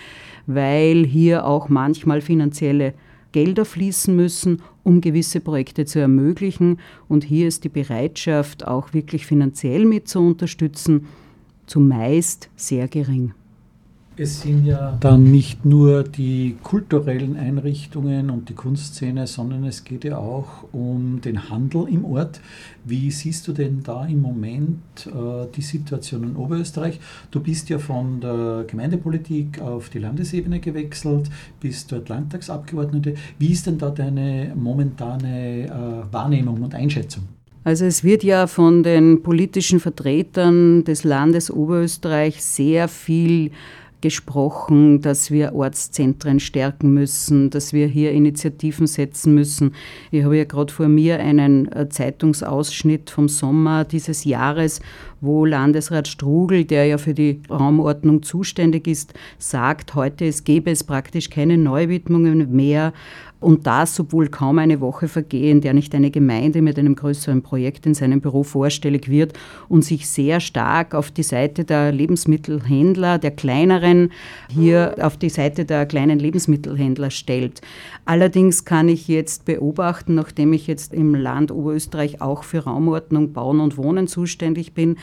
weil 0.46 1.06
hier 1.06 1.46
auch 1.46 1.70
manchmal 1.70 2.22
finanzielle 2.22 2.94
Gelder 3.32 3.66
fließen 3.66 4.16
müssen, 4.16 4.62
um 4.84 5.02
gewisse 5.02 5.40
Projekte 5.40 5.86
zu 5.86 6.00
ermöglichen. 6.00 6.80
Und 7.08 7.24
hier 7.24 7.48
ist 7.48 7.64
die 7.64 7.70
Bereitschaft, 7.70 8.68
auch 8.68 8.94
wirklich 8.94 9.26
finanziell 9.26 9.86
mit 9.86 10.08
zu 10.08 10.20
unterstützen, 10.20 11.08
zumeist 11.66 12.50
sehr 12.56 12.88
gering. 12.88 13.34
Es 14.20 14.42
sind 14.42 14.66
ja 14.66 14.98
dann 15.00 15.32
nicht 15.32 15.64
nur 15.64 16.02
die 16.02 16.56
kulturellen 16.64 17.38
Einrichtungen 17.38 18.32
und 18.32 18.50
die 18.50 18.56
Kunstszene, 18.56 19.28
sondern 19.28 19.64
es 19.64 19.84
geht 19.84 20.06
ja 20.06 20.18
auch 20.18 20.64
um 20.72 21.22
den 21.22 21.52
Handel 21.52 21.88
im 21.88 22.04
Ort. 22.04 22.42
Wie 22.84 23.12
siehst 23.12 23.48
du 23.48 23.54
denn 23.54 23.84
da 23.84 24.08
im 24.08 24.24
Moment 24.24 24.82
äh, 25.06 25.46
die 25.56 25.62
Situation 25.62 26.24
in 26.24 26.36
Oberösterreich? 26.36 27.00
Du 27.30 27.42
bist 27.42 27.70
ja 27.70 27.78
von 27.78 28.20
der 28.20 28.66
Gemeindepolitik 28.68 29.62
auf 29.62 29.90
die 29.90 30.00
Landesebene 30.00 30.62
gewechselt, 30.62 31.30
bist 31.60 31.92
dort 31.92 32.10
Landtagsabgeordnete. 32.10 33.14
Wie 33.38 33.52
ist 33.52 33.68
denn 33.68 33.78
da 33.78 33.92
deine 33.92 34.52
momentane 34.56 35.68
äh, 35.68 36.12
Wahrnehmung 36.12 36.64
und 36.64 36.74
Einschätzung? 36.74 37.26
Also 37.64 37.86
es 37.86 38.04
wird 38.04 38.24
ja 38.24 38.48
von 38.48 38.82
den 38.82 39.22
politischen 39.22 39.80
Vertretern 39.80 40.86
des 40.86 41.04
Landes 41.04 41.52
Oberösterreich 41.52 42.42
sehr 42.42 42.88
viel 42.88 43.52
gesprochen, 44.02 45.02
dass 45.02 45.32
wir 45.32 45.54
Ortszentren 45.56 46.40
stärken 46.40 46.94
müssen, 46.94 47.50
dass 47.50 47.74
wir 47.74 47.88
hier 47.88 48.12
Initiativen 48.12 48.88
setzen 48.88 49.34
müssen. 49.34 49.74
Ich 50.12 50.24
habe 50.24 50.38
ja 50.38 50.44
gerade 50.44 50.72
vor 50.72 50.88
mir 50.88 51.20
einen 51.20 51.72
äh, 51.72 51.90
Zeitungsausschnitt 51.90 53.10
vom 53.10 53.28
Sommer 53.28 53.86
dieses 53.86 54.24
Jahres, 54.24 54.82
wo 55.22 55.46
Landesrat 55.46 56.08
Strugel, 56.08 56.66
der 56.66 56.86
ja 56.86 56.98
für 56.98 57.14
die 57.14 57.42
Raumordnung 57.50 58.24
zuständig 58.24 58.88
ist, 58.88 59.14
sagt, 59.38 59.96
heute 59.96 60.26
es 60.26 60.44
gäbe 60.44 60.72
es 60.72 60.84
praktisch 60.84 61.30
keine 61.30 61.58
Neuwidmungen 61.58 62.56
mehr 62.56 62.94
und 63.40 63.68
das, 63.68 64.00
obwohl 64.00 64.30
kaum 64.30 64.58
eine 64.58 64.82
Woche 64.82 65.08
vergehen, 65.08 65.62
der 65.62 65.76
nicht 65.76 65.94
eine 65.94 66.10
Gemeinde 66.10 66.64
mit 66.64 66.80
einem 66.80 66.96
größeren 66.96 67.44
Projekt 67.44 67.86
in 67.86 67.94
seinem 67.94 68.20
Büro 68.20 68.42
vorstellig 68.42 69.10
wird 69.10 69.34
und 69.70 69.86
sich 69.86 70.08
sehr 70.08 70.40
stark 70.40 70.96
auf 70.96 71.12
die 71.12 71.24
Seite 71.24 71.64
der 71.64 71.92
Lebensmittelhändler, 71.92 73.20
der 73.20 73.32
kleineren, 73.32 74.12
hier 74.50 74.96
auf 75.02 75.18
die 75.18 75.30
Seite 75.30 75.66
der 75.66 75.86
kleinen 75.86 76.18
Lebensmittelhändler 76.18 77.12
stellt. 77.12 77.62
Allerdings 78.06 78.66
kann 78.66 78.90
ich 78.90 79.08
jetzt 79.08 79.46
beobachten, 79.46 80.16
nachdem 80.16 80.54
ich 80.54 80.66
jetzt 80.66 80.94
im 80.94 81.14
Land 81.14 81.52
Oberösterreich 81.52 82.22
auch 82.22 82.44
für 82.44 82.64
Raumordnung, 82.64 83.34
Bauen 83.34 83.60
und 83.60 83.78
Wohnen 83.78 84.08
zuständig 84.08 84.74
bin, 84.74 84.98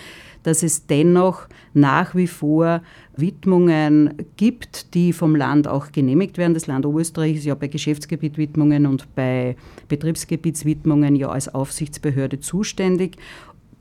dass 0.44 0.62
es 0.62 0.86
dennoch 0.86 1.48
nach 1.72 2.14
wie 2.14 2.28
vor 2.28 2.82
Widmungen 3.16 4.14
gibt, 4.36 4.94
die 4.94 5.12
vom 5.12 5.34
Land 5.34 5.66
auch 5.66 5.90
genehmigt 5.90 6.38
werden. 6.38 6.54
Das 6.54 6.68
Land 6.68 6.86
Oberösterreich 6.86 7.36
ist 7.36 7.44
ja 7.44 7.54
bei 7.56 7.66
Geschäftsgebietwidmungen 7.66 8.86
und 8.86 9.12
bei 9.16 9.56
Betriebsgebietswidmungen 9.88 11.16
ja 11.16 11.28
als 11.30 11.52
Aufsichtsbehörde 11.52 12.38
zuständig 12.38 13.16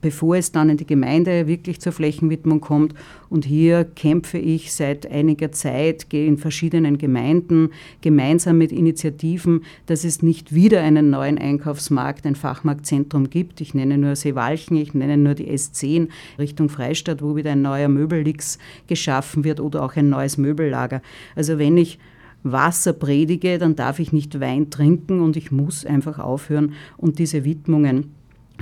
bevor 0.04 0.36
es 0.36 0.52
dann 0.52 0.68
in 0.68 0.76
die 0.76 0.86
Gemeinde 0.86 1.46
wirklich 1.46 1.80
zur 1.80 1.92
Flächenwidmung 1.92 2.60
kommt. 2.60 2.92
Und 3.30 3.46
hier 3.46 3.84
kämpfe 3.84 4.36
ich 4.36 4.70
seit 4.70 5.10
einiger 5.10 5.50
Zeit, 5.50 6.10
gehe 6.10 6.26
in 6.26 6.36
verschiedenen 6.36 6.98
Gemeinden 6.98 7.70
gemeinsam 8.02 8.58
mit 8.58 8.70
Initiativen, 8.70 9.64
dass 9.86 10.04
es 10.04 10.22
nicht 10.22 10.54
wieder 10.54 10.82
einen 10.82 11.08
neuen 11.08 11.38
Einkaufsmarkt, 11.38 12.26
ein 12.26 12.34
Fachmarktzentrum 12.34 13.30
gibt. 13.30 13.62
Ich 13.62 13.72
nenne 13.72 13.96
nur 13.96 14.14
Seewalchen, 14.14 14.76
ich 14.76 14.92
nenne 14.92 15.16
nur 15.16 15.32
die 15.32 15.50
S10 15.50 16.08
Richtung 16.38 16.68
Freistadt, 16.68 17.22
wo 17.22 17.34
wieder 17.34 17.52
ein 17.52 17.62
neuer 17.62 17.88
Möbellix 17.88 18.58
geschaffen 18.86 19.42
wird 19.42 19.58
oder 19.58 19.82
auch 19.82 19.96
ein 19.96 20.10
neues 20.10 20.36
Möbellager. 20.36 21.00
Also 21.34 21.58
wenn 21.58 21.78
ich 21.78 21.98
Wasser 22.42 22.92
predige, 22.92 23.56
dann 23.56 23.74
darf 23.74 24.00
ich 24.00 24.12
nicht 24.12 24.38
Wein 24.38 24.68
trinken 24.68 25.22
und 25.22 25.38
ich 25.38 25.50
muss 25.50 25.86
einfach 25.86 26.18
aufhören 26.18 26.74
und 26.98 27.18
diese 27.18 27.46
Widmungen 27.46 28.12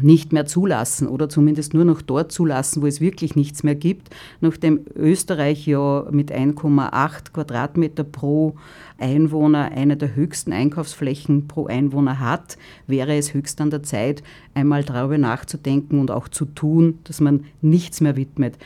nicht 0.01 0.33
mehr 0.33 0.47
zulassen 0.47 1.07
oder 1.07 1.29
zumindest 1.29 1.75
nur 1.75 1.85
noch 1.85 2.01
dort 2.03 2.33
zulassen, 2.33 2.83
wo 2.83 2.87
es 2.87 3.01
wirklich 3.01 3.37
nichts 3.37 3.63
mehr 3.63 3.75
gibt. 3.75 4.09
Nachdem 4.41 4.81
Österreich 4.95 5.67
ja 5.67 6.07
mit 6.11 6.33
1,8 6.33 7.33
Quadratmeter 7.33 8.05
pro 8.05 8.55
Einwohner 8.99 9.71
eine 9.73 9.97
der 9.97 10.15
höchsten 10.15 10.53
Einkaufsflächen 10.53 11.47
pro 11.47 11.67
Einwohner 11.67 12.21
hat, 12.21 12.57
wäre 12.87 13.17
es 13.17 13.35
höchst 13.35 13.61
an 13.61 13.71
der 13.71 13.83
Zeit, 13.83 14.23
einmal 14.55 14.83
darüber 14.85 15.19
nachzudenken 15.19 16.01
und 16.01 16.11
auch 16.11 16.29
zu 16.29 16.47
tun, 16.47 16.99
dass 17.05 17.21
man 17.21 17.45
nichts 17.61 18.01
mehr 18.01 18.17
widmet. 18.17 18.57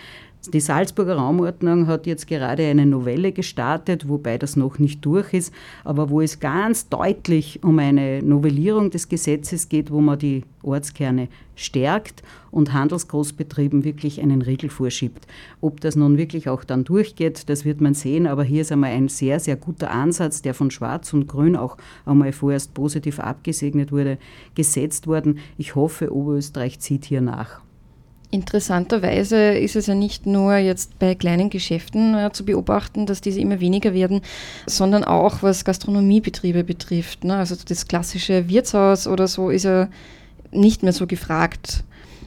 Die 0.53 0.61
Salzburger 0.61 1.17
Raumordnung 1.17 1.89
hat 1.89 2.07
jetzt 2.07 2.29
gerade 2.29 2.67
eine 2.67 2.87
Novelle 2.87 3.33
gestartet, 3.33 4.09
wobei 4.09 4.39
das 4.39 4.55
noch 4.55 4.79
nicht 4.79 5.05
durch 5.05 5.33
ist, 5.35 5.53
aber 5.83 6.09
wo 6.09 6.21
es 6.21 6.39
ganz 6.39 6.89
deutlich 6.89 7.65
um 7.65 7.81
eine 7.81 8.23
Novellierung 8.23 8.91
des 8.91 9.09
Gesetzes 9.09 9.69
geht, 9.69 9.91
wo 9.91 10.01
man 10.01 10.21
die 10.21 10.45
Ortskerne 10.63 11.29
stärkt 11.57 12.23
und 12.53 12.73
Handelsgroßbetrieben 12.73 13.83
wirklich 13.83 14.21
einen 14.21 14.41
Riegel 14.41 14.71
vorschiebt. 14.71 15.27
Ob 15.61 15.81
das 15.81 15.97
nun 15.97 16.17
wirklich 16.17 16.49
auch 16.49 16.63
dann 16.63 16.85
durchgeht, 16.85 17.49
das 17.49 17.65
wird 17.65 17.81
man 17.81 17.95
sehen, 17.95 18.29
aber 18.29 18.45
hier 18.45 18.63
ist 18.63 18.71
einmal 18.71 18.93
ein 18.93 19.09
sehr, 19.09 19.41
sehr 19.41 19.57
guter 19.57 19.91
Ansatz, 19.91 20.43
der 20.43 20.55
von 20.55 20.71
Schwarz 20.71 21.13
und 21.13 21.27
Grün 21.27 21.57
auch 21.57 21.77
einmal 22.05 22.33
vorerst 22.33 22.73
positiv 22.73 23.19
abgesegnet 23.19 23.91
wurde, 23.91 24.19
gesetzt 24.55 25.09
worden. 25.09 25.39
Ich 25.59 25.75
hoffe, 25.75 26.15
Oberösterreich 26.15 26.79
zieht 26.79 27.05
hier 27.05 27.21
nach. 27.21 27.66
Interessanterweise 28.37 29.55
ist 29.57 29.77
es 29.77 29.87
ja 29.87 29.95
nicht 29.95 30.27
nur 30.27 30.57
jetzt 30.57 30.99
bei 30.99 31.15
kleinen 31.15 31.49
Geschäften 31.49 32.15
äh, 32.15 32.31
zu 32.35 32.45
beobachten, 32.45 33.07
dass 33.07 33.23
diese 33.23 33.41
immer 33.41 33.61
weniger 33.61 33.95
werden, 33.95 34.21
sondern 34.67 35.05
auch 35.05 35.43
was 35.43 35.65
Gastronomiebetriebe 35.65 36.63
betrifft. 36.63 37.25
Ne? 37.25 37.35
Also 37.35 37.57
das 37.67 37.89
klassische 37.89 38.47
Wirtshaus 38.51 39.07
oder 39.07 39.27
so 39.27 39.49
ist 39.49 39.65
ja 39.65 39.89
nicht 40.53 40.83
mehr 40.83 40.93
so 40.93 41.07
gefragt. 41.07 41.83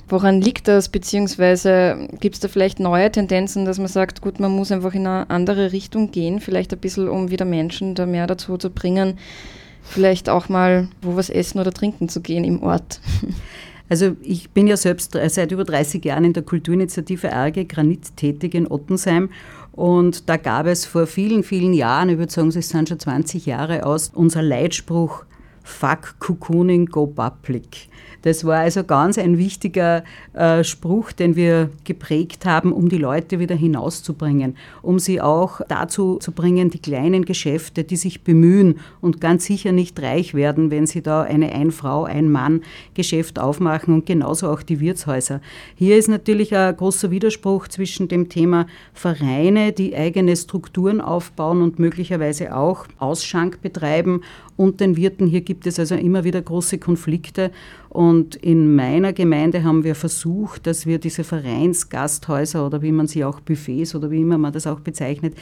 Woran 0.07 0.41
liegt 0.41 0.67
das? 0.67 0.89
Beziehungsweise 0.89 2.07
gibt 2.19 2.33
es 2.33 2.41
da 2.41 2.47
vielleicht 2.47 2.79
neue 2.79 3.11
Tendenzen, 3.11 3.65
dass 3.65 3.77
man 3.77 3.87
sagt, 3.87 4.21
gut, 4.21 4.39
man 4.39 4.51
muss 4.51 4.71
einfach 4.71 4.95
in 4.95 5.05
eine 5.05 5.29
andere 5.29 5.73
Richtung 5.73 6.09
gehen, 6.09 6.39
vielleicht 6.39 6.73
ein 6.73 6.79
bisschen, 6.79 7.07
um 7.07 7.29
wieder 7.29 7.45
Menschen 7.45 7.93
da 7.93 8.07
mehr 8.07 8.25
dazu 8.25 8.57
zu 8.57 8.71
bringen, 8.71 9.19
vielleicht 9.83 10.27
auch 10.27 10.49
mal 10.49 10.87
wo 11.03 11.15
was 11.15 11.29
essen 11.29 11.59
oder 11.59 11.71
trinken 11.71 12.09
zu 12.09 12.21
gehen 12.21 12.45
im 12.45 12.63
Ort. 12.63 12.99
Also 13.89 14.15
ich 14.21 14.51
bin 14.51 14.67
ja 14.67 14.77
selbst 14.77 15.17
seit 15.27 15.51
über 15.51 15.63
30 15.63 16.05
Jahren 16.05 16.23
in 16.23 16.33
der 16.33 16.43
Kulturinitiative 16.43 17.27
Erge 17.27 17.65
Granit 17.65 18.15
tätig 18.15 18.53
in 18.53 18.67
Ottensheim 18.67 19.29
und 19.71 20.29
da 20.29 20.37
gab 20.37 20.67
es 20.67 20.85
vor 20.85 21.07
vielen, 21.07 21.43
vielen 21.43 21.73
Jahren, 21.73 22.09
ich 22.09 22.17
würde 22.17 22.31
sagen, 22.31 22.49
es 22.49 22.69
sind 22.69 22.89
schon 22.89 22.99
20 22.99 23.45
Jahre 23.45 23.85
aus, 23.85 24.11
unser 24.13 24.41
Leitspruch 24.41 25.25
Fuck 25.63 26.19
Cocooning, 26.19 26.87
go 26.87 27.05
public. 27.07 27.88
Das 28.21 28.43
war 28.45 28.59
also 28.59 28.83
ganz 28.83 29.17
ein 29.17 29.37
wichtiger 29.37 30.03
äh, 30.33 30.63
Spruch, 30.63 31.11
den 31.11 31.35
wir 31.35 31.69
geprägt 31.83 32.45
haben, 32.45 32.73
um 32.73 32.89
die 32.89 32.97
Leute 32.97 33.39
wieder 33.39 33.55
hinauszubringen, 33.55 34.55
um 34.81 34.99
sie 34.99 35.21
auch 35.21 35.61
dazu 35.67 36.17
zu 36.17 36.31
bringen, 36.31 36.69
die 36.69 36.79
kleinen 36.79 37.25
Geschäfte, 37.25 37.83
die 37.83 37.95
sich 37.95 38.23
bemühen 38.23 38.79
und 39.01 39.21
ganz 39.21 39.45
sicher 39.45 39.71
nicht 39.71 40.01
reich 40.01 40.33
werden, 40.33 40.71
wenn 40.71 40.87
sie 40.87 41.01
da 41.01 41.23
eine 41.23 41.51
Ein-Frau, 41.53 42.03
Ein-Mann-Geschäft 42.03 43.39
aufmachen 43.39 43.93
und 43.93 44.05
genauso 44.05 44.49
auch 44.49 44.63
die 44.63 44.79
Wirtshäuser. 44.79 45.41
Hier 45.75 45.97
ist 45.97 46.09
natürlich 46.09 46.55
ein 46.55 46.75
großer 46.75 47.11
Widerspruch 47.11 47.67
zwischen 47.67 48.07
dem 48.07 48.29
Thema 48.29 48.67
Vereine, 48.93 49.71
die 49.71 49.95
eigene 49.95 50.35
Strukturen 50.35 51.01
aufbauen 51.01 51.61
und 51.61 51.79
möglicherweise 51.79 52.55
auch 52.55 52.85
Ausschank 52.97 53.61
betreiben 53.61 54.21
und 54.59 54.81
den 54.81 54.97
Wirten. 54.97 55.25
Hier 55.27 55.41
gibt 55.41 55.65
es 55.67 55.79
also 55.79 55.95
immer 55.95 56.25
wieder 56.25 56.41
große 56.41 56.79
Konflikte. 56.79 57.51
Und 57.89 58.35
in 58.35 58.75
meiner 58.75 59.13
Gemeinde 59.13 59.63
haben 59.63 59.83
wir 59.83 59.95
versucht, 59.95 60.67
dass 60.67 60.85
wir 60.85 60.99
diese 60.99 61.23
Vereinsgasthäuser 61.23 62.65
oder 62.65 62.83
wie 62.83 62.91
man 62.91 63.07
sie 63.07 63.25
auch 63.25 63.39
Buffets 63.39 63.95
oder 63.95 64.11
wie 64.11 64.21
immer 64.21 64.37
man 64.37 64.53
das 64.53 64.67
auch 64.67 64.79
bezeichnet, 64.79 65.35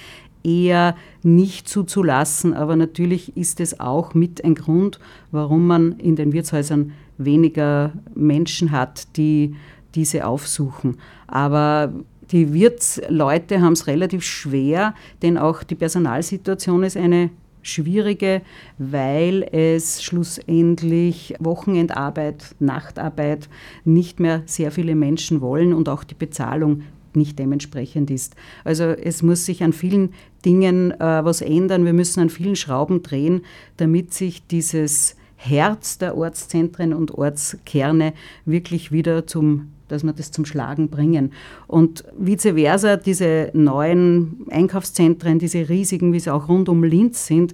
eher 0.44 0.96
nicht 1.24 1.68
zuzulassen. 1.68 2.54
Aber 2.54 2.78
natürlich 2.78 3.36
ist 3.36 3.60
es 3.60 3.82
auch 3.82 4.14
mit 4.14 4.46
ein 4.46 4.56
Grund, 4.56 5.00
warum 5.32 5.68
man 5.68 6.00
in 6.00 6.16
den 6.16 6.32
Wirtshäusern 6.32 6.94
weniger 7.18 7.92
Menschen 8.16 8.72
hat, 8.72 9.18
die 9.18 9.56
diese 9.96 10.26
aufsuchen. 10.26 10.98
Aber 11.28 11.92
die 12.32 12.54
Wirtsleute 12.54 13.62
haben 13.62 13.74
es 13.74 13.88
relativ 13.88 14.24
schwer, 14.24 14.94
denn 15.22 15.38
auch 15.38 15.64
die 15.64 15.76
Personalsituation 15.76 16.84
ist 16.84 16.96
eine 16.96 17.30
schwierige, 17.68 18.42
weil 18.78 19.48
es 19.52 20.04
schlussendlich 20.04 21.36
Wochenendarbeit, 21.40 22.56
Nachtarbeit 22.60 23.50
nicht 23.86 24.20
mehr 24.20 24.44
sehr 24.46 24.72
viele 24.72 24.96
Menschen 24.96 25.42
wollen 25.42 25.74
und 25.74 25.90
auch 25.90 26.04
die 26.04 26.16
Bezahlung 26.16 26.84
nicht 27.14 27.40
dementsprechend 27.40 28.12
ist. 28.12 28.36
Also 28.64 28.84
es 28.84 29.24
muss 29.24 29.46
sich 29.46 29.64
an 29.64 29.74
vielen 29.74 30.14
Dingen 30.46 30.92
äh, 30.92 31.00
was 31.00 31.42
ändern. 31.42 31.84
Wir 31.84 31.94
müssen 31.94 32.20
an 32.22 32.30
vielen 32.30 32.56
Schrauben 32.56 33.02
drehen, 33.02 33.42
damit 33.78 34.14
sich 34.14 34.46
dieses 34.48 35.16
Herz 35.36 35.98
der 35.98 36.18
Ortszentren 36.18 36.94
und 36.94 37.12
Ortskerne 37.12 38.14
wirklich 38.46 38.92
wieder 38.92 39.28
zum 39.28 39.72
dass 39.88 40.04
wir 40.04 40.14
das 40.14 40.32
zum 40.32 40.46
Schlagen 40.46 40.90
bringen. 40.90 41.32
Und 41.68 42.04
vice 42.18 42.54
versa, 42.56 42.98
diese 42.98 43.50
neuen 43.54 44.46
Einkaufszentren, 44.50 45.40
diese 45.40 45.70
riesigen, 45.70 46.14
wie 46.14 46.20
sie 46.20 46.34
auch 46.34 46.48
rund 46.48 46.70
um 46.70 46.84
Linz 46.84 47.26
sind, 47.26 47.54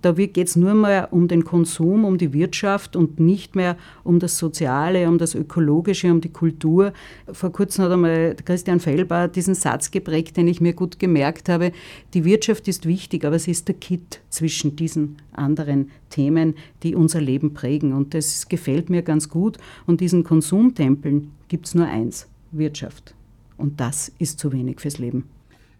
da 0.00 0.12
geht 0.12 0.36
es 0.36 0.54
nur 0.54 0.74
mehr 0.74 1.08
um 1.10 1.26
den 1.26 1.44
Konsum, 1.44 2.04
um 2.04 2.18
die 2.18 2.32
Wirtschaft 2.32 2.94
und 2.94 3.18
nicht 3.18 3.56
mehr 3.56 3.76
um 4.04 4.20
das 4.20 4.38
Soziale, 4.38 5.08
um 5.08 5.18
das 5.18 5.34
Ökologische, 5.34 6.12
um 6.12 6.20
die 6.20 6.28
Kultur. 6.28 6.92
Vor 7.32 7.50
kurzem 7.50 7.84
hat 7.84 7.92
einmal 7.92 8.36
Christian 8.44 8.78
Fellbar 8.78 9.26
diesen 9.26 9.56
Satz 9.56 9.90
geprägt, 9.90 10.36
den 10.36 10.46
ich 10.46 10.60
mir 10.60 10.72
gut 10.72 11.00
gemerkt 11.00 11.48
habe. 11.48 11.72
Die 12.14 12.24
Wirtschaft 12.24 12.68
ist 12.68 12.86
wichtig, 12.86 13.24
aber 13.24 13.40
sie 13.40 13.50
ist 13.50 13.66
der 13.66 13.74
Kit 13.74 14.20
zwischen 14.28 14.76
diesen 14.76 15.16
anderen 15.32 15.90
Themen, 16.10 16.54
die 16.84 16.94
unser 16.94 17.20
Leben 17.20 17.52
prägen. 17.52 17.92
Und 17.92 18.14
das 18.14 18.48
gefällt 18.48 18.90
mir 18.90 19.02
ganz 19.02 19.28
gut. 19.28 19.58
Und 19.86 20.00
diesen 20.00 20.22
Konsumtempeln 20.22 21.32
gibt 21.48 21.66
es 21.66 21.74
nur 21.74 21.86
eins, 21.86 22.26
Wirtschaft. 22.52 23.14
Und 23.56 23.80
das 23.80 24.12
ist 24.18 24.38
zu 24.38 24.52
wenig 24.52 24.80
fürs 24.80 24.98
Leben. 24.98 25.24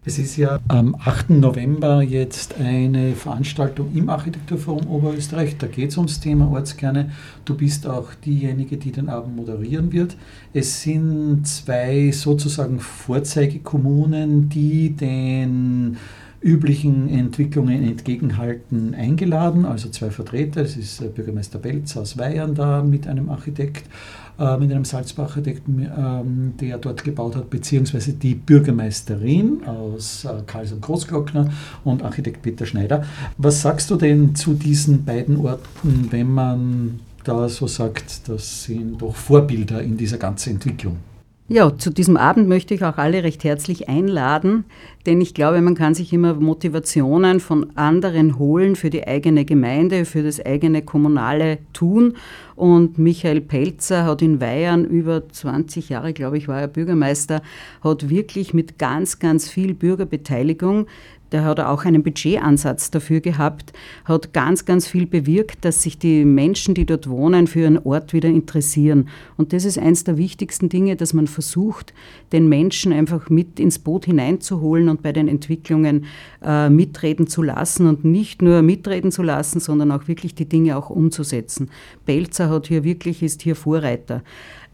Es 0.05 0.17
ist 0.17 0.37
ja 0.37 0.59
am 0.69 0.95
8. 0.95 1.29
November 1.31 2.01
jetzt 2.01 2.57
eine 2.57 3.13
Veranstaltung 3.15 3.91
im 3.93 4.09
Architekturforum 4.09 4.87
Oberösterreich. 4.87 5.57
Da 5.57 5.67
geht 5.67 5.89
es 5.89 5.97
ums 5.97 6.21
Thema 6.21 6.49
Ortskerne. 6.49 7.11
Du 7.43 7.55
bist 7.55 7.85
auch 7.85 8.13
diejenige, 8.13 8.77
die 8.77 8.93
den 8.93 9.09
Abend 9.09 9.35
moderieren 9.35 9.91
wird. 9.91 10.15
Es 10.53 10.83
sind 10.83 11.45
zwei 11.45 12.11
sozusagen 12.11 12.79
Vorzeigekommunen, 12.79 14.47
die 14.47 14.91
den 14.91 15.97
üblichen 16.41 17.09
Entwicklungen 17.09 17.83
entgegenhalten, 17.83 18.95
eingeladen. 18.95 19.65
Also 19.65 19.89
zwei 19.89 20.11
Vertreter, 20.11 20.61
es 20.61 20.77
ist 20.77 21.01
äh, 21.01 21.09
Bürgermeister 21.09 21.59
Belz 21.59 21.97
aus 21.97 22.17
Weihern 22.17 22.55
da 22.55 22.81
mit 22.81 23.07
einem 23.07 23.29
Architekt, 23.29 23.83
mit 24.57 24.71
einem 24.71 24.85
Salzbach-Architekten, 24.85 25.87
ähm, 25.97 26.53
der 26.59 26.77
dort 26.77 27.03
gebaut 27.03 27.35
hat, 27.35 27.49
beziehungsweise 27.49 28.13
die 28.13 28.35
Bürgermeisterin 28.35 29.63
aus 29.65 30.25
äh, 30.25 30.29
Karls 30.45 30.71
und 30.71 30.81
Großglockner 30.81 31.49
und 31.83 32.03
Architekt 32.03 32.41
Peter 32.41 32.65
Schneider. 32.65 33.03
Was 33.37 33.61
sagst 33.61 33.89
du 33.91 33.95
denn 33.95 34.35
zu 34.35 34.53
diesen 34.53 35.03
beiden 35.03 35.37
Orten, 35.37 36.07
wenn 36.11 36.31
man 36.33 36.99
da 37.23 37.49
so 37.49 37.67
sagt, 37.67 38.29
das 38.29 38.63
sind 38.63 39.01
doch 39.01 39.15
Vorbilder 39.15 39.81
in 39.81 39.97
dieser 39.97 40.17
ganzen 40.17 40.53
Entwicklung? 40.53 40.97
Ja, 41.51 41.75
zu 41.75 41.89
diesem 41.89 42.15
Abend 42.15 42.47
möchte 42.47 42.75
ich 42.75 42.83
auch 42.85 42.97
alle 42.97 43.23
recht 43.23 43.43
herzlich 43.43 43.89
einladen, 43.89 44.65
denn 45.07 45.19
ich 45.19 45.33
glaube, 45.33 45.59
man 45.61 45.73
kann 45.73 45.95
sich 45.95 46.13
immer 46.13 46.35
Motivationen 46.35 47.39
von 47.39 47.75
anderen 47.75 48.37
holen 48.37 48.75
für 48.75 48.91
die 48.91 49.07
eigene 49.07 49.45
Gemeinde, 49.45 50.05
für 50.05 50.21
das 50.21 50.39
eigene 50.45 50.83
kommunale 50.83 51.57
Tun. 51.73 52.13
Und 52.55 52.99
Michael 52.99 53.41
Pelzer 53.41 54.05
hat 54.05 54.21
in 54.21 54.39
Weihern 54.39 54.85
über 54.85 55.27
20 55.27 55.89
Jahre, 55.89 56.13
glaube 56.13 56.37
ich, 56.37 56.47
war 56.47 56.61
er 56.61 56.67
Bürgermeister, 56.67 57.41
hat 57.83 58.09
wirklich 58.09 58.53
mit 58.53 58.77
ganz, 58.77 59.17
ganz 59.17 59.49
viel 59.49 59.73
Bürgerbeteiligung 59.73 60.85
der 61.31 61.45
hat 61.45 61.59
auch 61.59 61.85
einen 61.85 62.03
Budgetansatz 62.03 62.91
dafür 62.91 63.19
gehabt, 63.19 63.73
hat 64.05 64.33
ganz, 64.33 64.65
ganz 64.65 64.87
viel 64.87 65.05
bewirkt, 65.05 65.63
dass 65.65 65.83
sich 65.83 65.99
die 65.99 66.25
Menschen, 66.25 66.73
die 66.73 66.85
dort 66.85 67.09
wohnen, 67.09 67.47
für 67.47 67.61
ihren 67.61 67.79
Ort 67.79 68.13
wieder 68.13 68.29
interessieren. 68.29 69.09
Und 69.37 69.53
das 69.53 69.65
ist 69.65 69.77
eines 69.77 70.03
der 70.03 70.17
wichtigsten 70.17 70.69
Dinge, 70.69 70.95
dass 70.95 71.13
man 71.13 71.27
versucht, 71.27 71.93
den 72.31 72.49
Menschen 72.49 72.93
einfach 72.93 73.29
mit 73.29 73.59
ins 73.59 73.79
Boot 73.79 74.05
hineinzuholen 74.05 74.89
und 74.89 75.01
bei 75.03 75.11
den 75.11 75.27
Entwicklungen 75.27 76.05
äh, 76.43 76.69
mitreden 76.69 77.27
zu 77.27 77.43
lassen 77.43 77.87
und 77.87 78.05
nicht 78.05 78.41
nur 78.41 78.61
mitreden 78.61 79.11
zu 79.11 79.23
lassen, 79.23 79.59
sondern 79.59 79.91
auch 79.91 80.07
wirklich 80.07 80.35
die 80.35 80.47
Dinge 80.47 80.77
auch 80.77 80.89
umzusetzen. 80.89 81.69
Belzer 82.05 82.49
hat 82.49 82.67
hier 82.67 82.83
wirklich, 82.83 83.23
ist 83.23 83.41
hier 83.41 83.55
Vorreiter 83.55 84.23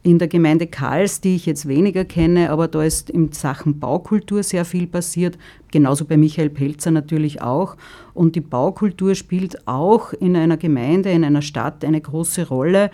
in 0.05 0.19
der 0.19 0.27
Gemeinde 0.27 0.67
Karls, 0.67 1.19
die 1.19 1.35
ich 1.35 1.47
jetzt 1.47 1.67
weniger 1.67 2.05
kenne, 2.05 2.51
aber 2.51 2.67
da 2.67 2.83
ist 2.83 3.09
in 3.09 3.31
Sachen 3.31 3.79
Baukultur 3.79 4.43
sehr 4.43 4.63
viel 4.63 4.85
passiert, 4.85 5.35
genauso 5.71 6.05
bei 6.05 6.15
Michael 6.15 6.51
Pelzer 6.51 6.91
natürlich 6.91 7.41
auch. 7.41 7.75
Und 8.13 8.35
die 8.35 8.41
Baukultur 8.41 9.15
spielt 9.15 9.67
auch 9.67 10.13
in 10.13 10.35
einer 10.35 10.57
Gemeinde, 10.57 11.09
in 11.09 11.23
einer 11.23 11.41
Stadt 11.41 11.83
eine 11.83 11.99
große 11.99 12.47
Rolle. 12.49 12.91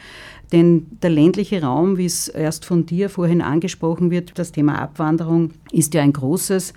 Denn 0.53 0.87
der 1.03 1.09
ländliche 1.09 1.61
Raum, 1.61 1.97
wie 1.97 2.05
es 2.05 2.29
erst 2.29 2.63
von 2.63 2.85
dir 2.85 3.09
vorhin 3.09 3.41
angesprochen 3.41 4.09
wird, 4.09 4.39
das 4.39 4.53
Thema 4.53 4.79
Abwanderung 4.79 5.51
ist 5.73 5.93
ja 5.93 6.03
ein 6.03 6.13
großes. 6.13 6.73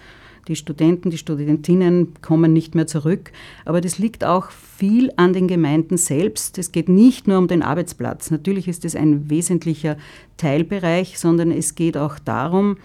Die 0.48 0.56
Studenten, 0.56 1.10
die 1.10 1.18
Studentinnen 1.18 2.14
kommen 2.20 2.52
nicht 2.52 2.74
mehr 2.74 2.86
zurück. 2.86 3.32
Aber 3.64 3.80
das 3.80 3.98
liegt 3.98 4.24
auch 4.24 4.50
viel 4.50 5.10
an 5.16 5.32
den 5.32 5.48
Gemeinden 5.48 5.96
selbst. 5.96 6.58
Es 6.58 6.72
geht 6.72 6.88
nicht 6.88 7.26
nur 7.26 7.38
um 7.38 7.48
den 7.48 7.62
Arbeitsplatz. 7.62 8.30
Natürlich 8.30 8.68
ist 8.68 8.84
es 8.84 8.94
ein 8.94 9.30
wesentlicher 9.30 9.96
Teilbereich, 10.36 11.18
sondern 11.18 11.50
es 11.50 11.74
geht 11.74 11.96
auch 11.96 12.18
darum, 12.18 12.76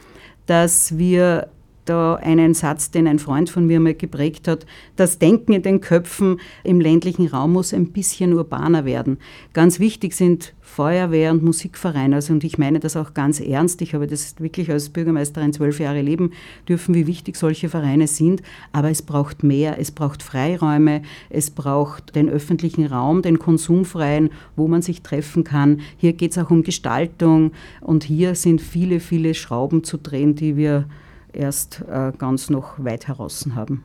dass 0.46 0.98
wir 0.98 1.50
da 1.90 2.16
einen 2.16 2.54
Satz, 2.54 2.92
den 2.92 3.08
ein 3.08 3.20
Freund 3.20 3.50
von 3.50 3.66
mir 3.66 3.80
mal 3.80 3.96
geprägt 3.96 4.48
hat. 4.48 4.66
Das 4.96 5.18
Denken 5.18 5.54
in 5.54 5.64
den 5.64 5.82
Köpfen 5.82 6.40
im 6.64 6.80
ländlichen 6.80 7.28
Raum 7.28 7.54
muss 7.54 7.74
ein 7.74 7.92
bisschen 7.92 8.34
urbaner 8.34 8.86
werden. 8.86 9.18
Ganz 9.54 9.80
wichtig 9.80 10.14
sind 10.14 10.54
Feuerwehr 10.62 11.32
und 11.32 11.44
Musikvereine. 11.44 12.16
Also, 12.16 12.32
und 12.32 12.44
ich 12.44 12.60
meine 12.60 12.80
das 12.80 12.96
auch 12.96 13.16
ganz 13.16 13.40
ernst. 13.40 13.82
Ich 13.82 13.96
habe 13.96 14.06
das 14.06 14.36
wirklich 14.40 14.72
als 14.72 14.90
Bürgermeisterin 14.90 15.52
zwölf 15.52 15.80
Jahre 15.80 16.02
leben 16.02 16.32
dürfen, 16.68 16.94
wie 16.94 17.08
wichtig 17.08 17.36
solche 17.36 17.70
Vereine 17.70 18.08
sind. 18.08 18.44
Aber 18.72 18.90
es 18.92 19.02
braucht 19.02 19.44
mehr. 19.44 19.80
Es 19.80 19.92
braucht 19.92 20.22
Freiräume. 20.22 21.02
Es 21.30 21.50
braucht 21.50 22.16
den 22.16 22.30
öffentlichen 22.30 22.86
Raum, 22.86 23.24
den 23.24 23.40
konsumfreien, 23.40 24.30
wo 24.56 24.68
man 24.68 24.84
sich 24.84 25.02
treffen 25.02 25.44
kann. 25.44 25.82
Hier 25.98 26.14
geht 26.14 26.32
es 26.32 26.38
auch 26.38 26.52
um 26.52 26.64
Gestaltung. 26.64 27.52
Und 27.82 28.04
hier 28.04 28.36
sind 28.36 28.62
viele, 28.62 29.00
viele 29.00 29.34
Schrauben 29.34 29.84
zu 29.84 29.98
drehen, 29.98 30.36
die 30.36 30.56
wir 30.56 30.86
erst 31.34 31.84
äh, 31.90 32.12
ganz 32.18 32.50
noch 32.50 32.84
weit 32.84 33.08
heraus 33.08 33.46
haben. 33.56 33.84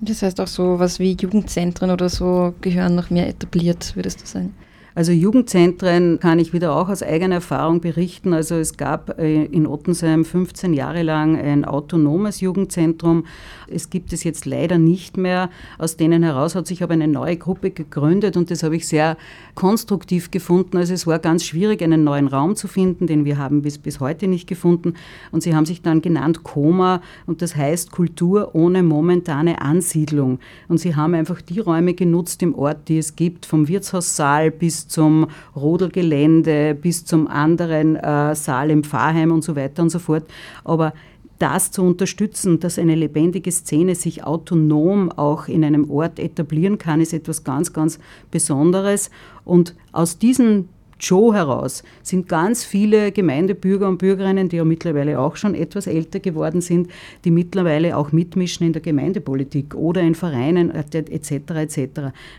Das 0.00 0.22
heißt 0.22 0.40
auch 0.40 0.46
so 0.46 0.78
was 0.78 0.98
wie 1.00 1.16
Jugendzentren 1.18 1.90
oder 1.90 2.08
so 2.08 2.54
gehören 2.60 2.94
noch 2.94 3.10
mehr 3.10 3.28
etabliert, 3.28 3.96
würdest 3.96 4.22
du 4.22 4.26
sagen? 4.26 4.54
Also 4.98 5.12
Jugendzentren 5.12 6.18
kann 6.18 6.40
ich 6.40 6.52
wieder 6.52 6.74
auch 6.74 6.88
aus 6.88 7.04
eigener 7.04 7.36
Erfahrung 7.36 7.80
berichten. 7.80 8.32
Also 8.32 8.56
es 8.56 8.76
gab 8.76 9.20
äh, 9.20 9.44
in 9.44 9.64
Ottensheim 9.68 10.24
15 10.24 10.74
Jahre 10.74 11.04
lang 11.04 11.38
ein 11.38 11.64
autonomes 11.64 12.40
Jugendzentrum. 12.40 13.24
Es 13.68 13.90
gibt 13.90 14.12
es 14.12 14.24
jetzt 14.24 14.44
leider 14.44 14.76
nicht 14.76 15.16
mehr. 15.16 15.50
Aus 15.78 15.96
denen 15.96 16.24
heraus 16.24 16.56
hat 16.56 16.66
sich 16.66 16.82
aber 16.82 16.94
eine 16.94 17.06
neue 17.06 17.36
Gruppe 17.36 17.70
gegründet 17.70 18.36
und 18.36 18.50
das 18.50 18.64
habe 18.64 18.74
ich 18.74 18.88
sehr 18.88 19.16
konstruktiv 19.54 20.32
gefunden. 20.32 20.76
Also 20.76 20.94
es 20.94 21.06
war 21.06 21.20
ganz 21.20 21.44
schwierig, 21.44 21.80
einen 21.80 22.02
neuen 22.02 22.26
Raum 22.26 22.56
zu 22.56 22.66
finden, 22.66 23.06
den 23.06 23.24
wir 23.24 23.38
haben 23.38 23.62
bis, 23.62 23.78
bis 23.78 24.00
heute 24.00 24.26
nicht 24.26 24.48
gefunden. 24.48 24.94
Und 25.30 25.44
sie 25.44 25.54
haben 25.54 25.64
sich 25.64 25.80
dann 25.80 26.02
genannt 26.02 26.42
Koma 26.42 27.02
und 27.24 27.40
das 27.40 27.54
heißt 27.54 27.92
Kultur 27.92 28.56
ohne 28.56 28.82
momentane 28.82 29.62
Ansiedlung. 29.62 30.40
Und 30.66 30.78
sie 30.78 30.96
haben 30.96 31.14
einfach 31.14 31.40
die 31.40 31.60
Räume 31.60 31.94
genutzt 31.94 32.42
im 32.42 32.52
Ort, 32.56 32.88
die 32.88 32.98
es 32.98 33.14
gibt, 33.14 33.46
vom 33.46 33.68
Wirtshaussaal 33.68 34.50
bis 34.50 34.87
zum 34.88 35.28
Rodelgelände 35.54 36.74
bis 36.74 37.04
zum 37.04 37.28
anderen 37.28 37.96
äh, 37.96 38.34
Saal 38.34 38.70
im 38.70 38.84
Pfarrheim 38.84 39.30
und 39.30 39.44
so 39.44 39.54
weiter 39.54 39.82
und 39.82 39.90
so 39.90 39.98
fort. 39.98 40.24
Aber 40.64 40.92
das 41.38 41.70
zu 41.70 41.82
unterstützen, 41.82 42.58
dass 42.58 42.78
eine 42.78 42.94
lebendige 42.94 43.52
Szene 43.52 43.94
sich 43.94 44.24
autonom 44.24 45.10
auch 45.12 45.46
in 45.46 45.64
einem 45.64 45.88
Ort 45.90 46.18
etablieren 46.18 46.78
kann, 46.78 47.00
ist 47.00 47.12
etwas 47.12 47.44
ganz, 47.44 47.72
ganz 47.72 47.98
Besonderes. 48.30 49.10
Und 49.44 49.74
aus 49.92 50.18
diesen 50.18 50.68
Joe 51.00 51.34
heraus 51.34 51.82
sind 52.02 52.28
ganz 52.28 52.64
viele 52.64 53.12
Gemeindebürger 53.12 53.88
und 53.88 53.98
Bürgerinnen, 53.98 54.48
die 54.48 54.56
ja 54.56 54.64
mittlerweile 54.64 55.18
auch 55.20 55.36
schon 55.36 55.54
etwas 55.54 55.86
älter 55.86 56.20
geworden 56.20 56.60
sind, 56.60 56.90
die 57.24 57.30
mittlerweile 57.30 57.96
auch 57.96 58.12
mitmischen 58.12 58.66
in 58.66 58.72
der 58.72 58.82
Gemeindepolitik 58.82 59.74
oder 59.74 60.00
in 60.00 60.14
Vereinen 60.14 60.70
etc. 60.70 61.32
etc. 61.32 61.78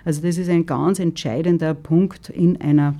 Also 0.06 0.22
das 0.22 0.38
ist 0.38 0.50
ein 0.50 0.66
ganz 0.66 1.00
entscheidender 1.00 1.74
Punkt 1.74 2.30
in 2.30 2.60
einer 2.62 2.96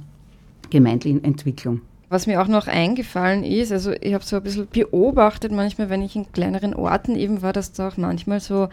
gemeindlichen 0.70 1.24
Entwicklung. 1.24 1.82
Was 2.10 2.26
mir 2.26 2.42
auch 2.42 2.48
noch 2.48 2.68
eingefallen 2.68 3.44
ist, 3.44 3.72
also 3.72 3.92
ich 3.92 4.16
habe 4.16 4.24
so 4.24 4.38
ein 4.38 4.44
bisschen 4.44 4.68
beobachtet 4.68 5.52
manchmal, 5.52 5.92
wenn 5.92 6.02
ich 6.02 6.16
in 6.16 6.32
kleineren 6.32 6.74
Orten 6.74 7.16
eben 7.16 7.44
war, 7.44 7.54
dass 7.54 7.72
da 7.72 7.90
auch 7.90 7.98
manchmal 7.98 8.40
so 8.40 8.68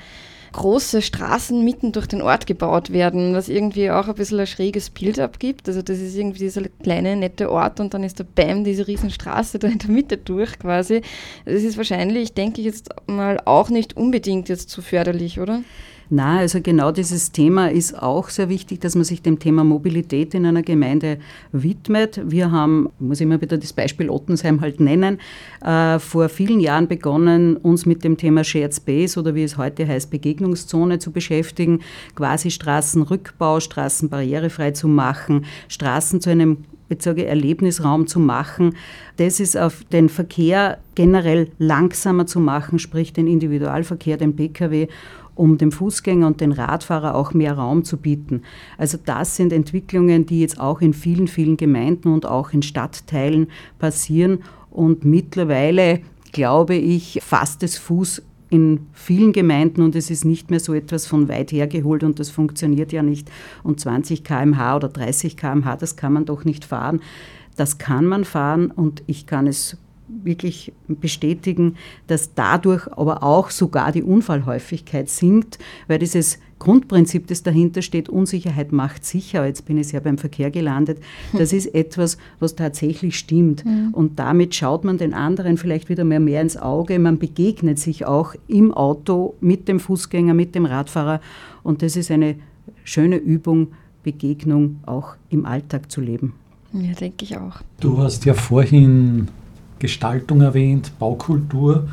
große 0.56 1.02
Straßen 1.02 1.62
mitten 1.62 1.92
durch 1.92 2.06
den 2.06 2.22
Ort 2.22 2.46
gebaut 2.46 2.92
werden, 2.92 3.34
was 3.34 3.48
irgendwie 3.48 3.90
auch 3.90 4.08
ein 4.08 4.14
bisschen 4.14 4.40
ein 4.40 4.46
schräges 4.46 4.90
Bild 4.90 5.20
abgibt. 5.20 5.68
Also 5.68 5.82
das 5.82 5.98
ist 5.98 6.16
irgendwie 6.16 6.40
dieser 6.40 6.62
kleine, 6.82 7.14
nette 7.14 7.50
Ort 7.50 7.78
und 7.78 7.92
dann 7.94 8.02
ist 8.02 8.18
da 8.18 8.24
BAM, 8.34 8.64
diese 8.64 8.86
Riesenstraße 8.88 9.58
da 9.58 9.68
in 9.68 9.78
der 9.78 9.90
Mitte 9.90 10.16
durch 10.16 10.58
quasi. 10.58 11.02
Das 11.44 11.62
ist 11.62 11.76
wahrscheinlich, 11.76 12.32
denke 12.32 12.60
ich 12.60 12.66
jetzt 12.66 12.88
mal, 13.06 13.38
auch 13.44 13.68
nicht 13.68 13.96
unbedingt 13.96 14.48
jetzt 14.48 14.70
zu 14.70 14.82
förderlich, 14.82 15.38
oder? 15.40 15.62
Na, 16.08 16.38
also 16.38 16.60
genau 16.62 16.92
dieses 16.92 17.32
Thema 17.32 17.70
ist 17.70 18.00
auch 18.00 18.28
sehr 18.28 18.48
wichtig, 18.48 18.80
dass 18.80 18.94
man 18.94 19.02
sich 19.02 19.22
dem 19.22 19.40
Thema 19.40 19.64
Mobilität 19.64 20.34
in 20.34 20.46
einer 20.46 20.62
Gemeinde 20.62 21.18
widmet. 21.50 22.20
Wir 22.24 22.52
haben, 22.52 22.90
muss 23.00 23.18
ich 23.18 23.24
immer 23.24 23.40
wieder 23.40 23.58
das 23.58 23.72
Beispiel 23.72 24.08
Ottensheim 24.08 24.60
halt 24.60 24.78
nennen, 24.78 25.18
äh, 25.64 25.98
vor 25.98 26.28
vielen 26.28 26.60
Jahren 26.60 26.86
begonnen, 26.86 27.56
uns 27.56 27.86
mit 27.86 28.04
dem 28.04 28.16
Thema 28.16 28.44
Shared 28.44 28.72
Space 28.72 29.18
oder 29.18 29.34
wie 29.34 29.42
es 29.42 29.56
heute 29.56 29.86
heißt, 29.86 30.10
Begegnungszone 30.10 31.00
zu 31.00 31.10
beschäftigen, 31.10 31.80
quasi 32.14 32.52
Straßenrückbau, 32.52 33.58
Straßen 33.58 34.08
barrierefrei 34.08 34.70
zu 34.70 34.86
machen, 34.86 35.44
Straßen 35.68 36.20
zu 36.20 36.30
einem 36.30 36.58
ich, 36.88 37.26
Erlebnisraum 37.26 38.06
zu 38.06 38.20
machen. 38.20 38.76
Das 39.16 39.40
ist 39.40 39.56
auf 39.56 39.82
den 39.90 40.08
Verkehr 40.08 40.78
generell 40.94 41.48
langsamer 41.58 42.26
zu 42.26 42.38
machen, 42.38 42.78
sprich 42.78 43.12
den 43.12 43.26
Individualverkehr, 43.26 44.16
den 44.16 44.36
Pkw 44.36 44.86
um 45.36 45.58
dem 45.58 45.70
Fußgänger 45.70 46.26
und 46.26 46.40
den 46.40 46.50
Radfahrer 46.50 47.14
auch 47.14 47.32
mehr 47.32 47.54
Raum 47.54 47.84
zu 47.84 47.98
bieten. 47.98 48.42
Also 48.78 48.98
das 49.02 49.36
sind 49.36 49.52
Entwicklungen, 49.52 50.26
die 50.26 50.40
jetzt 50.40 50.58
auch 50.58 50.80
in 50.80 50.92
vielen, 50.92 51.28
vielen 51.28 51.56
Gemeinden 51.56 52.12
und 52.12 52.26
auch 52.26 52.52
in 52.52 52.62
Stadtteilen 52.62 53.48
passieren. 53.78 54.40
Und 54.70 55.04
mittlerweile, 55.04 56.00
glaube 56.32 56.74
ich, 56.74 57.20
fasst 57.22 57.62
es 57.62 57.78
Fuß 57.78 58.22
in 58.48 58.86
vielen 58.92 59.32
Gemeinden 59.32 59.82
und 59.82 59.96
es 59.96 60.10
ist 60.10 60.24
nicht 60.24 60.50
mehr 60.50 60.60
so 60.60 60.72
etwas 60.72 61.06
von 61.06 61.28
weit 61.28 61.52
her 61.52 61.66
geholt 61.66 62.04
und 62.04 62.18
das 62.18 62.30
funktioniert 62.30 62.92
ja 62.92 63.02
nicht. 63.02 63.30
Und 63.62 63.80
20 63.80 64.24
km/h 64.24 64.76
oder 64.76 64.88
30 64.88 65.36
km/h, 65.36 65.76
das 65.76 65.96
kann 65.96 66.12
man 66.12 66.24
doch 66.24 66.44
nicht 66.44 66.64
fahren. 66.64 67.00
Das 67.56 67.78
kann 67.78 68.06
man 68.06 68.24
fahren 68.24 68.70
und 68.70 69.02
ich 69.06 69.26
kann 69.26 69.46
es 69.46 69.78
wirklich 70.08 70.72
bestätigen, 70.88 71.76
dass 72.06 72.34
dadurch 72.34 72.86
aber 72.92 73.22
auch 73.22 73.50
sogar 73.50 73.92
die 73.92 74.02
Unfallhäufigkeit 74.02 75.08
sinkt, 75.08 75.58
weil 75.88 75.98
dieses 75.98 76.38
Grundprinzip, 76.58 77.26
das 77.26 77.42
dahinter 77.42 77.82
steht, 77.82 78.08
Unsicherheit 78.08 78.72
macht 78.72 79.04
sicher, 79.04 79.44
jetzt 79.46 79.66
bin 79.66 79.76
ich 79.76 79.92
ja 79.92 80.00
beim 80.00 80.16
Verkehr 80.16 80.50
gelandet, 80.50 80.98
hm. 81.32 81.40
das 81.40 81.52
ist 81.52 81.74
etwas, 81.74 82.16
was 82.40 82.54
tatsächlich 82.54 83.18
stimmt. 83.18 83.64
Mhm. 83.64 83.88
Und 83.92 84.18
damit 84.18 84.54
schaut 84.54 84.82
man 84.82 84.96
den 84.96 85.12
anderen 85.12 85.58
vielleicht 85.58 85.90
wieder 85.90 86.04
mehr, 86.04 86.20
mehr 86.20 86.40
ins 86.40 86.56
Auge, 86.56 86.98
man 86.98 87.18
begegnet 87.18 87.78
sich 87.78 88.06
auch 88.06 88.34
im 88.48 88.72
Auto 88.72 89.34
mit 89.40 89.68
dem 89.68 89.80
Fußgänger, 89.80 90.32
mit 90.32 90.54
dem 90.54 90.64
Radfahrer 90.64 91.20
und 91.62 91.82
das 91.82 91.96
ist 91.96 92.10
eine 92.10 92.36
schöne 92.84 93.16
Übung, 93.16 93.68
Begegnung 94.02 94.78
auch 94.86 95.16
im 95.30 95.44
Alltag 95.44 95.90
zu 95.90 96.00
leben. 96.00 96.34
Ja, 96.72 96.92
denke 96.92 97.24
ich 97.24 97.36
auch. 97.36 97.60
Du 97.80 97.98
hast 97.98 98.24
ja 98.24 98.34
vorhin 98.34 99.28
Gestaltung 99.78 100.40
erwähnt, 100.40 100.92
Baukultur. 100.98 101.88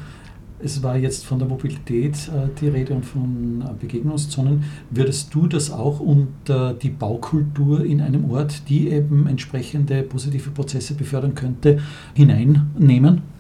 Es 0.60 0.82
war 0.82 0.96
jetzt 0.96 1.26
von 1.26 1.40
der 1.40 1.48
Mobilität 1.48 2.16
äh, 2.30 2.48
die 2.62 2.70
Rede 2.70 2.94
und 2.94 3.06
von 3.06 3.62
äh, 3.62 3.74
Begegnungszonen. 3.78 4.64
Würdest 4.90 5.34
du 5.36 5.48
das 5.48 5.72
auch 5.72 6.00
unter 6.00 6.74
die 6.74 6.90
Baukultur 6.90 7.84
in 7.84 8.00
einem 8.00 8.32
Ort, 8.32 8.70
die 8.70 8.88
eben 8.88 9.28
entsprechende 9.28 10.04
positive 10.04 10.52
Prozesse 10.52 10.94
befördern 10.94 11.36
könnte, 11.36 11.80
hineinnehmen? 12.14 13.33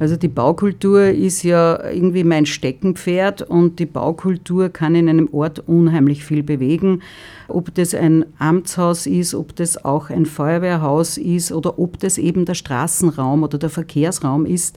Also 0.00 0.16
die 0.16 0.28
Baukultur 0.28 1.06
ist 1.06 1.42
ja 1.42 1.84
irgendwie 1.90 2.22
mein 2.22 2.46
Steckenpferd 2.46 3.42
und 3.42 3.80
die 3.80 3.86
Baukultur 3.86 4.68
kann 4.68 4.94
in 4.94 5.08
einem 5.08 5.28
Ort 5.32 5.64
unheimlich 5.66 6.24
viel 6.24 6.44
bewegen. 6.44 7.02
Ob 7.48 7.74
das 7.74 7.94
ein 7.94 8.24
Amtshaus 8.38 9.06
ist, 9.06 9.34
ob 9.34 9.56
das 9.56 9.84
auch 9.84 10.10
ein 10.10 10.26
Feuerwehrhaus 10.26 11.18
ist 11.18 11.50
oder 11.50 11.78
ob 11.80 11.98
das 11.98 12.16
eben 12.16 12.44
der 12.44 12.54
Straßenraum 12.54 13.42
oder 13.42 13.58
der 13.58 13.70
Verkehrsraum 13.70 14.46
ist. 14.46 14.76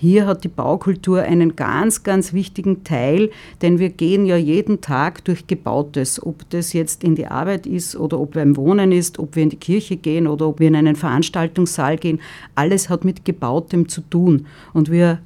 Hier 0.00 0.26
hat 0.26 0.44
die 0.44 0.48
Baukultur 0.48 1.20
einen 1.20 1.56
ganz, 1.56 2.02
ganz 2.02 2.32
wichtigen 2.32 2.84
Teil, 2.84 3.30
denn 3.60 3.78
wir 3.78 3.90
gehen 3.90 4.24
ja 4.24 4.38
jeden 4.38 4.80
Tag 4.80 5.22
durch 5.26 5.46
Gebautes, 5.46 6.24
ob 6.24 6.48
das 6.48 6.72
jetzt 6.72 7.04
in 7.04 7.16
die 7.16 7.26
Arbeit 7.26 7.66
ist 7.66 7.96
oder 7.96 8.18
ob 8.18 8.34
wir 8.34 8.40
im 8.40 8.56
Wohnen 8.56 8.92
ist, 8.92 9.18
ob 9.18 9.36
wir 9.36 9.42
in 9.42 9.50
die 9.50 9.58
Kirche 9.58 9.98
gehen 9.98 10.26
oder 10.26 10.48
ob 10.48 10.58
wir 10.58 10.68
in 10.68 10.76
einen 10.76 10.96
Veranstaltungssaal 10.96 11.98
gehen. 11.98 12.18
Alles 12.54 12.88
hat 12.88 13.04
mit 13.04 13.26
Gebautem 13.26 13.90
zu 13.90 14.00
tun. 14.00 14.46
Und 14.72 14.90
wir 14.90 15.18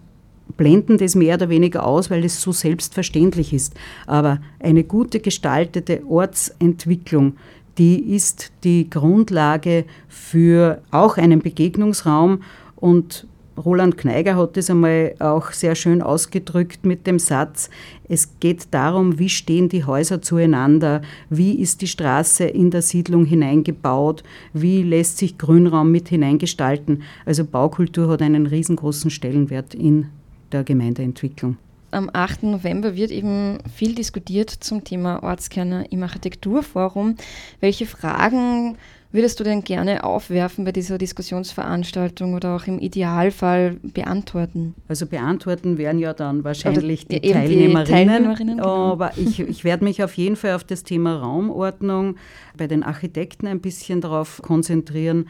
blenden 0.56 0.98
das 0.98 1.14
mehr 1.14 1.36
oder 1.36 1.48
weniger 1.50 1.86
aus, 1.86 2.10
weil 2.10 2.24
es 2.24 2.40
so 2.40 2.50
selbstverständlich 2.50 3.52
ist. 3.52 3.74
Aber 4.08 4.40
eine 4.58 4.82
gute 4.82 5.20
gestaltete 5.20 6.02
Ortsentwicklung, 6.04 7.36
die 7.78 8.12
ist 8.12 8.50
die 8.64 8.90
Grundlage 8.90 9.84
für 10.08 10.82
auch 10.90 11.16
einen 11.16 11.38
Begegnungsraum 11.42 12.42
und 12.74 13.28
Roland 13.56 13.96
Kneiger 13.96 14.36
hat 14.36 14.56
das 14.56 14.70
einmal 14.70 15.14
auch 15.20 15.52
sehr 15.52 15.74
schön 15.74 16.02
ausgedrückt 16.02 16.84
mit 16.84 17.06
dem 17.06 17.18
Satz, 17.18 17.70
es 18.08 18.38
geht 18.40 18.66
darum, 18.72 19.18
wie 19.18 19.28
stehen 19.28 19.68
die 19.68 19.84
Häuser 19.84 20.20
zueinander, 20.20 21.02
wie 21.30 21.58
ist 21.58 21.80
die 21.80 21.86
Straße 21.86 22.44
in 22.44 22.70
der 22.70 22.82
Siedlung 22.82 23.24
hineingebaut, 23.24 24.22
wie 24.52 24.82
lässt 24.82 25.18
sich 25.18 25.38
Grünraum 25.38 25.90
mit 25.90 26.08
hineingestalten. 26.08 27.02
Also 27.24 27.44
Baukultur 27.44 28.08
hat 28.08 28.22
einen 28.22 28.46
riesengroßen 28.46 29.10
Stellenwert 29.10 29.74
in 29.74 30.08
der 30.52 30.64
Gemeindeentwicklung. 30.64 31.56
Am 31.92 32.10
8. 32.12 32.42
November 32.42 32.96
wird 32.96 33.12
eben 33.12 33.58
viel 33.72 33.94
diskutiert 33.94 34.50
zum 34.50 34.82
Thema 34.82 35.22
Ortskerne 35.22 35.86
im 35.90 36.02
Architekturforum. 36.02 37.14
Welche 37.60 37.86
Fragen 37.86 38.76
würdest 39.14 39.38
du 39.38 39.44
denn 39.44 39.62
gerne 39.62 40.02
aufwerfen 40.02 40.64
bei 40.64 40.72
dieser 40.72 40.98
Diskussionsveranstaltung 40.98 42.34
oder 42.34 42.56
auch 42.56 42.66
im 42.66 42.80
Idealfall 42.80 43.76
beantworten? 43.82 44.74
Also 44.88 45.06
beantworten 45.06 45.78
wären 45.78 45.98
ja 45.98 46.12
dann 46.12 46.42
wahrscheinlich 46.42 47.06
die, 47.06 47.20
Teilnehmerinnen, 47.20 47.84
die 47.84 47.92
Teilnehmerinnen 47.92 48.56
genau. 48.58 48.92
aber 48.92 49.12
ich, 49.16 49.38
ich 49.38 49.62
werde 49.62 49.84
mich 49.84 50.02
auf 50.02 50.14
jeden 50.14 50.34
Fall 50.34 50.54
auf 50.54 50.64
das 50.64 50.82
Thema 50.82 51.16
Raumordnung 51.16 52.16
bei 52.56 52.66
den 52.66 52.82
Architekten 52.82 53.46
ein 53.46 53.60
bisschen 53.60 54.00
darauf 54.00 54.42
konzentrieren, 54.42 55.26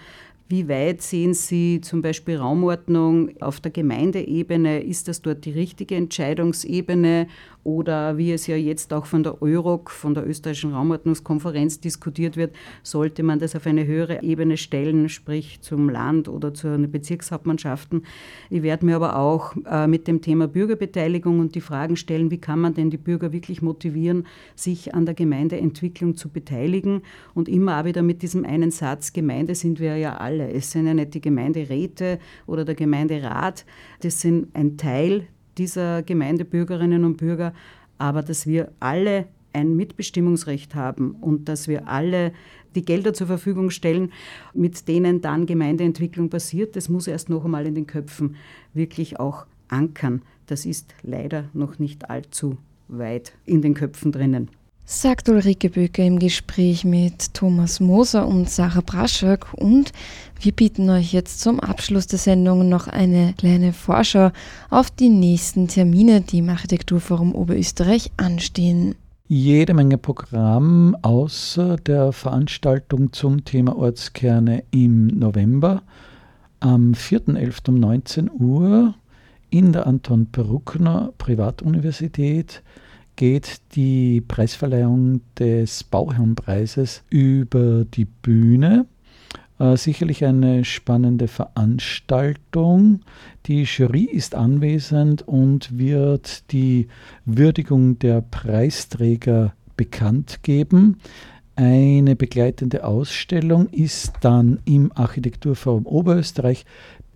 wie 0.49 0.68
weit 0.68 1.01
sehen 1.01 1.33
Sie 1.33 1.81
zum 1.81 2.03
Beispiel 2.03 2.37
Raumordnung 2.37 3.31
auf 3.40 3.61
der 3.61 3.70
Gemeindeebene? 3.70 4.83
Ist 4.83 5.09
das 5.09 5.23
dort 5.23 5.47
die 5.47 5.53
richtige 5.53 5.97
Entscheidungsebene? 5.97 7.29
Oder 7.64 8.18
wie 8.18 8.31
es 8.31 8.46
ja 8.46 8.57
jetzt 8.57 8.92
auch 8.92 9.07
von 9.07 9.22
der 9.22 9.40
EUROC, 9.40 9.90
von 9.90 10.12
der 10.12 10.29
österreichischen 10.29 10.74
Raumordnungskonferenz 10.74 11.81
diskutiert 11.81 12.37
wird, 12.37 12.55
sollte 12.83 13.22
man 13.22 13.38
das 13.38 13.57
auf 13.57 13.66
eine 13.66 13.87
höhere 13.87 14.22
Ebene 14.22 14.59
stellen, 14.59 15.09
sprich 15.09 15.62
zum 15.62 15.88
Land 15.88 16.29
oder 16.29 16.53
zu 16.53 16.68
den 16.68 16.90
Bezirkshauptmannschaften. 16.90 18.05
Ich 18.50 18.62
werde 18.62 18.85
mir 18.85 18.96
aber 18.96 19.16
auch 19.16 19.55
äh, 19.64 19.87
mit 19.87 20.07
dem 20.07 20.20
Thema 20.20 20.46
Bürgerbeteiligung 20.46 21.40
und 21.40 21.55
die 21.55 21.62
Fragen 21.62 21.96
stellen, 21.96 22.31
wie 22.31 22.38
kann 22.38 22.61
man 22.61 22.74
denn 22.74 22.90
die 22.90 22.98
Bürger 22.98 23.33
wirklich 23.33 23.62
motivieren, 23.62 24.27
sich 24.55 24.94
an 24.94 25.07
der 25.07 25.14
Gemeindeentwicklung 25.14 26.16
zu 26.16 26.29
beteiligen. 26.29 27.00
Und 27.33 27.48
immer 27.48 27.81
auch 27.81 27.85
wieder 27.87 28.03
mit 28.03 28.20
diesem 28.20 28.44
einen 28.44 28.72
Satz, 28.72 29.14
Gemeinde 29.14 29.55
sind 29.55 29.81
wir 29.81 29.96
ja 29.96 30.18
alle. 30.18 30.53
Es 30.53 30.70
sind 30.70 30.87
ja 30.87 30.92
nicht 30.92 31.14
die 31.14 31.22
Gemeinderäte 31.22 32.18
oder 32.46 32.66
der 32.66 32.74
Gemeinderat, 32.74 33.64
das 34.03 34.20
sind 34.20 34.55
ein 34.55 34.77
Teil 34.77 35.27
dieser 35.59 36.03
Gemeindebürgerinnen 36.03 37.05
und 37.05 37.17
Bürger, 37.17 37.53
aber 37.99 38.23
dass 38.23 38.47
wir 38.47 38.73
alle 38.81 39.27
ein 39.53 39.77
Mitbestimmungsrecht 39.77 40.75
haben 40.75 41.12
und 41.12 41.49
dass 41.49 41.69
wir 41.69 41.88
alle 41.88 42.33
die 42.75 42.85
Gelder 42.85 43.14
zur 43.14 43.29
Verfügung 43.29 43.71
stellen, 43.71 44.12
mit 44.53 44.88
denen 44.88 45.21
dann 45.21 45.47
Gemeindeentwicklung 45.47 46.29
passiert, 46.29 46.75
das 46.75 46.88
muss 46.88 47.07
erst 47.07 47.29
noch 47.29 47.45
einmal 47.45 47.67
in 47.67 47.75
den 47.75 47.87
Köpfen 47.87 48.35
wirklich 48.73 49.21
auch 49.21 49.47
ankern. 49.69 50.23
Das 50.47 50.67
ist 50.67 50.93
leider 51.03 51.49
noch 51.53 51.79
nicht 51.79 52.11
allzu 52.11 52.59
weit 52.88 53.33
in 53.45 53.62
den 53.62 53.75
Köpfen 53.75 54.12
drinnen 54.12 54.51
sagt 54.87 55.29
Ulrike 55.29 55.70
Böker 55.70 56.05
im 56.05 56.18
Gespräch 56.18 56.85
mit 56.85 57.33
Thomas 57.33 57.81
Moser 57.81 58.27
und 58.27 58.51
Sarah 58.51 58.83
Braschak. 58.83 59.55
Und 59.55 59.92
wir 60.40 60.53
bieten 60.53 60.90
euch 60.90 61.12
jetzt 61.12 61.40
zum 61.40 61.59
Abschluss 61.61 62.07
der 62.07 62.18
Sendung 62.18 62.68
noch 62.68 62.87
eine 62.87 63.35
kleine 63.38 63.73
Vorschau 63.73 64.31
auf 64.68 64.90
die 64.90 65.09
nächsten 65.09 65.68
Termine, 65.68 66.20
die 66.20 66.38
im 66.38 66.51
Architekturforum 66.51 67.35
Oberösterreich 67.35 68.11
anstehen. 68.18 68.94
Jede 69.27 69.73
Menge 69.73 69.97
Programm 69.97 70.97
außer 71.01 71.77
der 71.77 72.12
Veranstaltung 72.12 73.12
zum 73.14 73.44
Thema 73.44 73.75
Ortskerne 73.75 74.64
im 74.70 75.07
November 75.07 75.83
am 76.61 76.92
4.11. 76.92 77.68
um 77.68 77.81
19 77.81 78.31
Uhr 78.31 78.94
in 79.49 79.73
der 79.73 79.87
Anton 79.87 80.27
Peruckner 80.27 81.12
Privatuniversität 81.16 82.62
geht 83.16 83.61
die 83.74 84.20
Preisverleihung 84.20 85.20
des 85.38 85.85
Bauherrenpreises 85.85 87.03
über 87.11 87.85
die 87.85 88.05
Bühne. 88.05 88.87
Äh, 89.59 89.77
sicherlich 89.77 90.24
eine 90.24 90.64
spannende 90.64 91.29
Veranstaltung. 91.29 93.00
Die 93.46 93.62
Jury 93.62 94.05
ist 94.05 94.35
anwesend 94.35 95.27
und 95.27 95.79
wird 95.79 96.50
die 96.53 96.88
Würdigung 97.24 97.98
der 97.98 98.20
Preisträger 98.20 99.55
bekannt 99.77 100.40
geben. 100.42 100.98
Eine 101.57 102.16
begleitende 102.16 102.85
Ausstellung 102.85 103.68
ist 103.68 104.14
dann 104.22 104.59
im 104.64 104.90
Architekturforum 104.92 105.87
Oberösterreich 105.87 106.64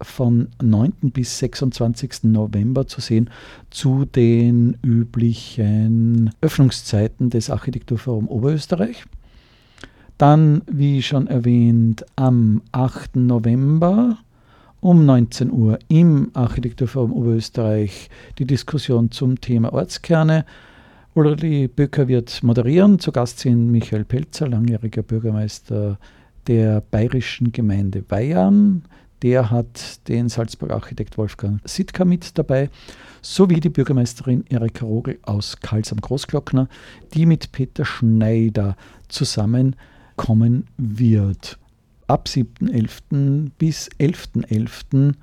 von 0.01 0.49
9. 0.63 0.93
bis 1.13 1.39
26. 1.39 2.25
November 2.25 2.87
zu 2.87 3.01
sehen 3.01 3.31
zu 3.71 4.05
den 4.05 4.77
üblichen 4.83 6.31
Öffnungszeiten 6.41 7.31
des 7.31 7.51
Architekturforum 7.51 8.29
Oberösterreich. 8.29 9.05
Dann, 10.19 10.63
wie 10.67 11.03
schon 11.03 11.29
erwähnt, 11.29 12.05
am 12.17 12.63
8. 12.73 13.17
November 13.17 14.19
um 14.81 15.07
19 15.07 15.51
Uhr 15.51 15.79
im 15.89 16.31
Architekturforum 16.35 17.13
Oberösterreich 17.13 18.11
die 18.39 18.45
Diskussion 18.45 19.11
zum 19.11 19.41
Thema 19.41 19.73
Ortskerne. 19.73 20.45
Ulrich 21.15 21.73
Böcker 21.73 22.07
wird 22.07 22.43
moderieren. 22.43 22.99
Zu 22.99 23.11
Gast 23.11 23.41
sind 23.41 23.71
Michael 23.71 24.05
Pelzer, 24.05 24.49
langjähriger 24.49 25.03
Bürgermeister 25.03 25.99
der 26.47 26.81
bayerischen 26.81 27.53
Gemeinde 27.53 28.05
Weihern. 28.09 28.83
Der 29.23 29.51
hat 29.51 30.07
den 30.09 30.29
Salzburger 30.29 30.75
Architekt 30.75 31.19
Wolfgang 31.19 31.61
Sitka 31.69 32.05
mit 32.05 32.39
dabei, 32.39 32.71
sowie 33.21 33.59
die 33.59 33.69
Bürgermeisterin 33.69 34.45
Erika 34.49 34.85
Rogel 34.85 35.19
aus 35.23 35.59
Karls 35.61 35.91
am 35.93 36.01
Großglockner, 36.01 36.69
die 37.15 37.27
mit 37.27 37.51
Peter 37.51 37.85
Schneider 37.85 38.77
zusammenkommen 39.09 40.67
wird. 40.77 41.59
Ab 42.07 42.29
7.11. 42.29 43.51
bis 43.59 43.91
11.11. 43.99 45.15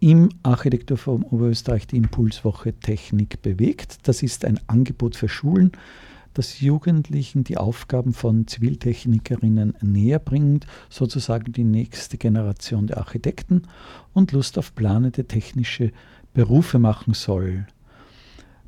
im 0.00 0.28
Architekturforum 0.42 1.24
Oberösterreich 1.24 1.86
die 1.86 1.96
Impulswoche 1.96 2.72
Technik 2.74 3.40
bewegt. 3.40 3.98
Das 4.02 4.22
ist 4.22 4.44
ein 4.44 4.60
Angebot 4.66 5.14
für 5.16 5.28
Schulen, 5.28 5.72
das 6.34 6.60
Jugendlichen 6.60 7.44
die 7.44 7.56
Aufgaben 7.56 8.12
von 8.12 8.46
Ziviltechnikerinnen 8.46 9.74
näher 9.80 10.18
bringt, 10.18 10.66
sozusagen 10.90 11.52
die 11.52 11.64
nächste 11.64 12.18
Generation 12.18 12.86
der 12.88 12.98
Architekten 12.98 13.62
und 14.12 14.32
Lust 14.32 14.58
auf 14.58 14.74
planende 14.74 15.24
technische 15.24 15.92
Berufe 16.34 16.78
machen 16.78 17.14
soll. 17.14 17.66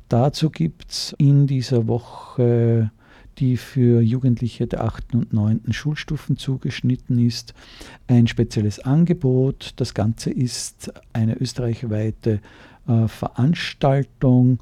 Dazu 0.09 0.49
gibt 0.49 0.89
es 0.89 1.13
in 1.17 1.47
dieser 1.47 1.87
Woche, 1.87 2.91
die 3.39 3.57
für 3.57 4.01
Jugendliche 4.01 4.65
der 4.65 4.83
8. 4.85 5.15
und 5.15 5.33
9. 5.33 5.73
Schulstufen 5.73 6.37
zugeschnitten 6.37 7.19
ist, 7.19 7.53
ein 8.07 8.27
spezielles 8.27 8.79
Angebot. 8.79 9.73
Das 9.75 9.93
Ganze 9.93 10.31
ist 10.31 10.91
eine 11.13 11.35
österreichweite 11.35 12.39
äh, 12.87 13.07
Veranstaltung 13.07 14.59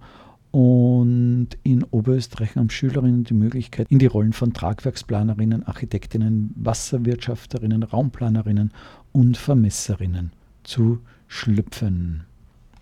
und 0.56 1.50
in 1.64 1.84
Oberösterreich 1.84 2.56
haben 2.56 2.70
Schülerinnen 2.70 3.26
die 3.26 3.34
Möglichkeit, 3.34 3.88
in 3.90 4.00
die 4.00 4.06
Rollen 4.06 4.32
von 4.32 4.54
Tragwerksplanerinnen, 4.54 5.68
Architektinnen, 5.68 6.54
Wasserwirtschafterinnen, 6.56 7.84
Raumplanerinnen 7.84 8.72
und 9.12 9.36
Vermesserinnen 9.36 10.32
zu 10.64 11.00
schlüpfen. 11.28 12.24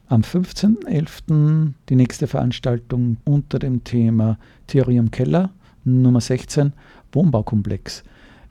Am 0.07 0.21
15.11. 0.21 1.73
die 1.89 1.95
nächste 1.95 2.27
Veranstaltung 2.27 3.17
unter 3.23 3.57
dem 3.57 3.83
Thema 3.83 4.37
Theorie 4.67 4.99
am 4.99 5.09
Keller, 5.09 5.49
Nummer 5.83 6.21
16, 6.21 6.73
Wohnbaukomplex. 7.11 8.03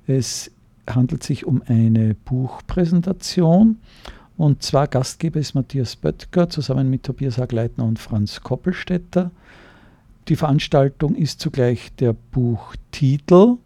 Es 0.08 0.50
handelt 0.90 1.22
sich 1.22 1.46
um 1.46 1.62
eine 1.68 2.16
Buchpräsentation 2.24 3.76
und 4.36 4.62
zwar 4.62 4.86
Gastgeber 4.86 5.40
ist 5.40 5.54
Matthias 5.54 5.96
Böttger 5.96 6.48
zusammen 6.48 6.90
mit 6.90 7.02
Tobias 7.02 7.38
Hagleitner 7.38 7.84
und 7.84 7.98
Franz 7.98 8.40
Koppelstetter. 8.40 9.30
Die 10.28 10.36
Veranstaltung 10.36 11.14
ist 11.14 11.40
zugleich 11.40 11.92
der 11.96 12.12
Buchtitel. 12.12 13.56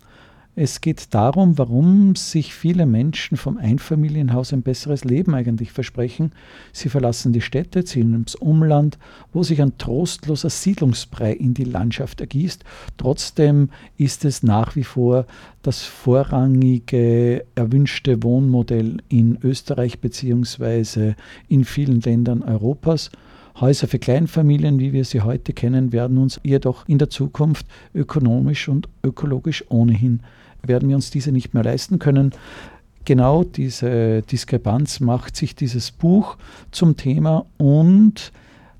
Es 0.59 0.81
geht 0.81 1.12
darum, 1.12 1.59
warum 1.59 2.16
sich 2.16 2.55
viele 2.55 2.87
Menschen 2.87 3.37
vom 3.37 3.59
Einfamilienhaus 3.59 4.55
ein 4.55 4.62
besseres 4.62 5.05
Leben 5.05 5.35
eigentlich 5.35 5.71
versprechen. 5.71 6.33
Sie 6.73 6.88
verlassen 6.88 7.35
die 7.35 7.42
Städte, 7.42 7.85
ziehen 7.85 8.14
ins 8.14 8.35
Umland, 8.37 8.97
wo 9.35 9.42
sich 9.42 9.61
ein 9.61 9.77
trostloser 9.77 10.49
Siedlungsbrei 10.49 11.35
in 11.35 11.53
die 11.53 11.64
Landschaft 11.64 12.23
ergießt. 12.23 12.64
Trotzdem 12.97 13.69
ist 13.99 14.25
es 14.25 14.42
nach 14.42 14.77
wie 14.77 14.85
vor 14.85 15.27
das 15.61 15.83
vorrangige 15.83 17.45
erwünschte 17.55 18.23
Wohnmodell 18.23 18.97
in 19.11 19.37
Österreich 19.42 20.01
bzw. 20.01 21.16
in 21.49 21.66
vielen 21.66 22.01
Ländern 22.01 22.42
Europas. 22.42 23.11
Häuser 23.61 23.88
für 23.88 23.99
Kleinfamilien, 23.99 24.79
wie 24.79 24.95
wir 24.95 25.05
sie 25.05 25.21
heute 25.21 25.53
kennen, 25.53 25.92
werden 25.92 26.16
uns 26.16 26.40
jedoch 26.42 26.88
in 26.88 26.97
der 26.97 27.11
Zukunft 27.11 27.66
ökonomisch 27.95 28.69
und 28.69 28.88
ökologisch 29.03 29.62
ohnehin 29.69 30.21
werden 30.62 30.88
wir 30.88 30.97
uns 30.97 31.11
diese 31.11 31.33
nicht 31.33 31.55
mehr 31.55 31.64
leisten 31.64 31.99
können. 31.99 32.33
Genau 33.05 33.45
diese 33.45 34.23
Diskrepanz 34.23 35.01
macht 35.01 35.37
sich 35.37 35.55
dieses 35.55 35.90
Buch 35.90 36.37
zum 36.73 36.97
Thema 36.97 37.47
und 37.57 38.33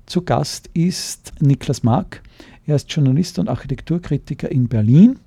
zu 0.05 0.21
Gast 0.21 0.69
ist 0.73 1.33
Niklas 1.39 1.83
Mark. 1.83 2.21
Er 2.65 2.75
ist 2.75 2.91
Journalist 2.91 3.39
und 3.39 3.49
Architekturkritiker 3.49 4.51
in 4.51 4.67
Berlin 4.67 5.19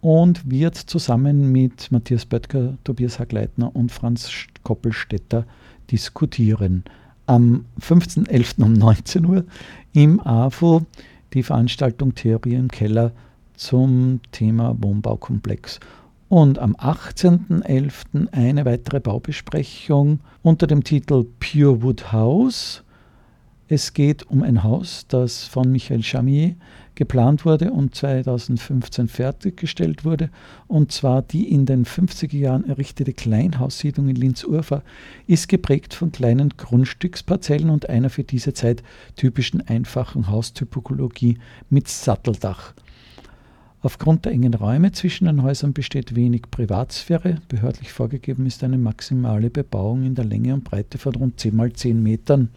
und 0.00 0.50
wird 0.50 0.76
zusammen 0.76 1.52
mit 1.52 1.90
Matthias 1.90 2.26
Böttger, 2.26 2.76
Tobias 2.84 3.18
Hagleitner 3.18 3.74
und 3.74 3.92
Franz 3.92 4.30
Koppelstetter 4.62 5.46
diskutieren. 5.90 6.84
Am 7.26 7.64
15.11. 7.80 8.62
um 8.62 8.72
19 8.74 9.24
Uhr 9.24 9.44
im 9.92 10.20
AFO 10.20 10.84
die 11.32 11.42
Veranstaltung 11.42 12.14
Theorie 12.14 12.54
im 12.54 12.68
Keller 12.68 13.12
zum 13.56 14.20
Thema 14.32 14.76
Wohnbaukomplex. 14.78 15.80
Und 16.28 16.58
am 16.58 16.74
18.11. 16.74 18.32
eine 18.32 18.64
weitere 18.64 19.00
Baubesprechung 19.00 20.20
unter 20.42 20.66
dem 20.66 20.82
Titel 20.82 21.26
Pure 21.38 21.82
Wood 21.82 22.12
House. 22.12 22.82
Es 23.68 23.92
geht 23.92 24.24
um 24.24 24.42
ein 24.42 24.62
Haus, 24.62 25.06
das 25.08 25.44
von 25.44 25.70
Michael 25.70 26.02
Chamier 26.02 26.56
geplant 26.94 27.44
wurde 27.44 27.72
und 27.72 27.94
2015 27.94 29.08
fertiggestellt 29.08 30.04
wurde. 30.04 30.30
Und 30.66 30.92
zwar 30.92 31.22
die 31.22 31.50
in 31.50 31.66
den 31.66 31.84
50er 31.84 32.36
Jahren 32.36 32.68
errichtete 32.68 33.12
Kleinhaussiedlung 33.12 34.08
in 34.08 34.16
Linz-Urfa 34.16 34.82
ist 35.26 35.48
geprägt 35.48 35.94
von 35.94 36.12
kleinen 36.12 36.50
Grundstücksparzellen 36.50 37.70
und 37.70 37.88
einer 37.88 38.10
für 38.10 38.24
diese 38.24 38.52
Zeit 38.52 38.82
typischen 39.16 39.66
einfachen 39.66 40.28
Haustypologie 40.28 41.38
mit 41.70 41.88
Satteldach. 41.88 42.74
Aufgrund 43.84 44.24
der 44.24 44.32
engen 44.32 44.54
Räume 44.54 44.92
zwischen 44.92 45.26
den 45.26 45.42
Häusern 45.42 45.74
besteht 45.74 46.16
wenig 46.16 46.50
Privatsphäre. 46.50 47.36
Behördlich 47.48 47.92
vorgegeben 47.92 48.46
ist 48.46 48.64
eine 48.64 48.78
maximale 48.78 49.50
Bebauung 49.50 50.04
in 50.04 50.14
der 50.14 50.24
Länge 50.24 50.54
und 50.54 50.64
Breite 50.64 50.96
von 50.96 51.14
rund 51.14 51.38
10 51.38 51.54
mal 51.54 51.70
10 51.70 52.02
Metern. 52.02 52.48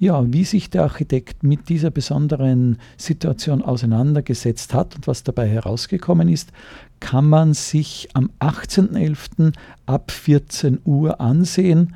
Ja, 0.00 0.20
wie 0.32 0.42
sich 0.42 0.68
der 0.68 0.82
Architekt 0.82 1.44
mit 1.44 1.68
dieser 1.68 1.92
besonderen 1.92 2.78
Situation 2.96 3.62
auseinandergesetzt 3.62 4.74
hat 4.74 4.96
und 4.96 5.06
was 5.06 5.22
dabei 5.22 5.48
herausgekommen 5.48 6.28
ist, 6.28 6.50
kann 6.98 7.28
man 7.28 7.54
sich 7.54 8.08
am 8.14 8.28
18.11. 8.40 9.52
ab 9.86 10.10
14 10.10 10.80
Uhr 10.84 11.20
ansehen. 11.20 11.94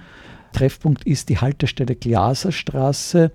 Treffpunkt 0.53 1.05
ist 1.05 1.31
die 1.31 1.39
Haltestelle 1.39 1.97
Glaserstraße 1.97 3.33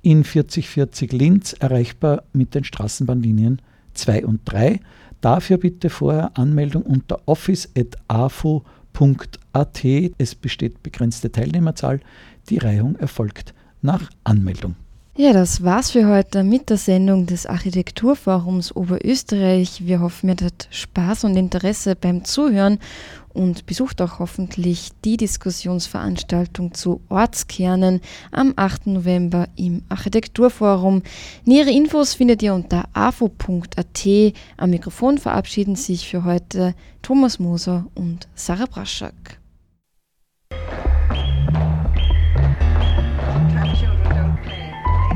in 0.00 0.24
4040 0.24 1.12
Linz, 1.12 1.52
erreichbar 1.52 2.22
mit 2.32 2.54
den 2.54 2.64
Straßenbahnlinien 2.64 3.60
2 3.96 4.26
und 4.26 4.40
3. 4.44 4.80
Dafür 5.20 5.58
bitte 5.58 5.90
vorher 5.90 6.38
Anmeldung 6.38 6.82
unter 6.82 7.20
office.afo.at. 7.26 9.84
Es 10.18 10.34
besteht 10.34 10.82
begrenzte 10.82 11.32
Teilnehmerzahl. 11.32 12.00
Die 12.48 12.58
Reihung 12.58 12.96
erfolgt 12.96 13.54
nach 13.82 14.10
Anmeldung. 14.24 14.76
Ja, 15.18 15.32
das 15.32 15.62
war's 15.62 15.92
für 15.92 16.06
heute 16.08 16.44
mit 16.44 16.68
der 16.68 16.76
Sendung 16.76 17.24
des 17.24 17.46
Architekturforums 17.46 18.76
Oberösterreich. 18.76 19.86
Wir 19.86 20.00
hoffen, 20.00 20.28
ihr 20.28 20.32
hattet 20.32 20.68
Spaß 20.70 21.24
und 21.24 21.38
Interesse 21.38 21.96
beim 21.96 22.26
Zuhören 22.26 22.78
und 23.32 23.64
besucht 23.64 24.02
auch 24.02 24.18
hoffentlich 24.18 24.90
die 25.06 25.16
Diskussionsveranstaltung 25.16 26.74
zu 26.74 27.00
Ortskernen 27.08 28.02
am 28.30 28.52
8. 28.56 28.88
November 28.88 29.48
im 29.56 29.84
Architekturforum. 29.88 31.02
Nähere 31.46 31.70
Infos 31.70 32.12
findet 32.12 32.42
ihr 32.42 32.52
unter 32.52 32.84
afo.at. 32.92 34.06
Am 34.58 34.68
Mikrofon 34.68 35.16
verabschieden 35.16 35.76
sich 35.76 36.10
für 36.10 36.24
heute 36.24 36.74
Thomas 37.00 37.38
Moser 37.38 37.86
und 37.94 38.28
Sarah 38.34 38.66
Braschak. 38.66 39.40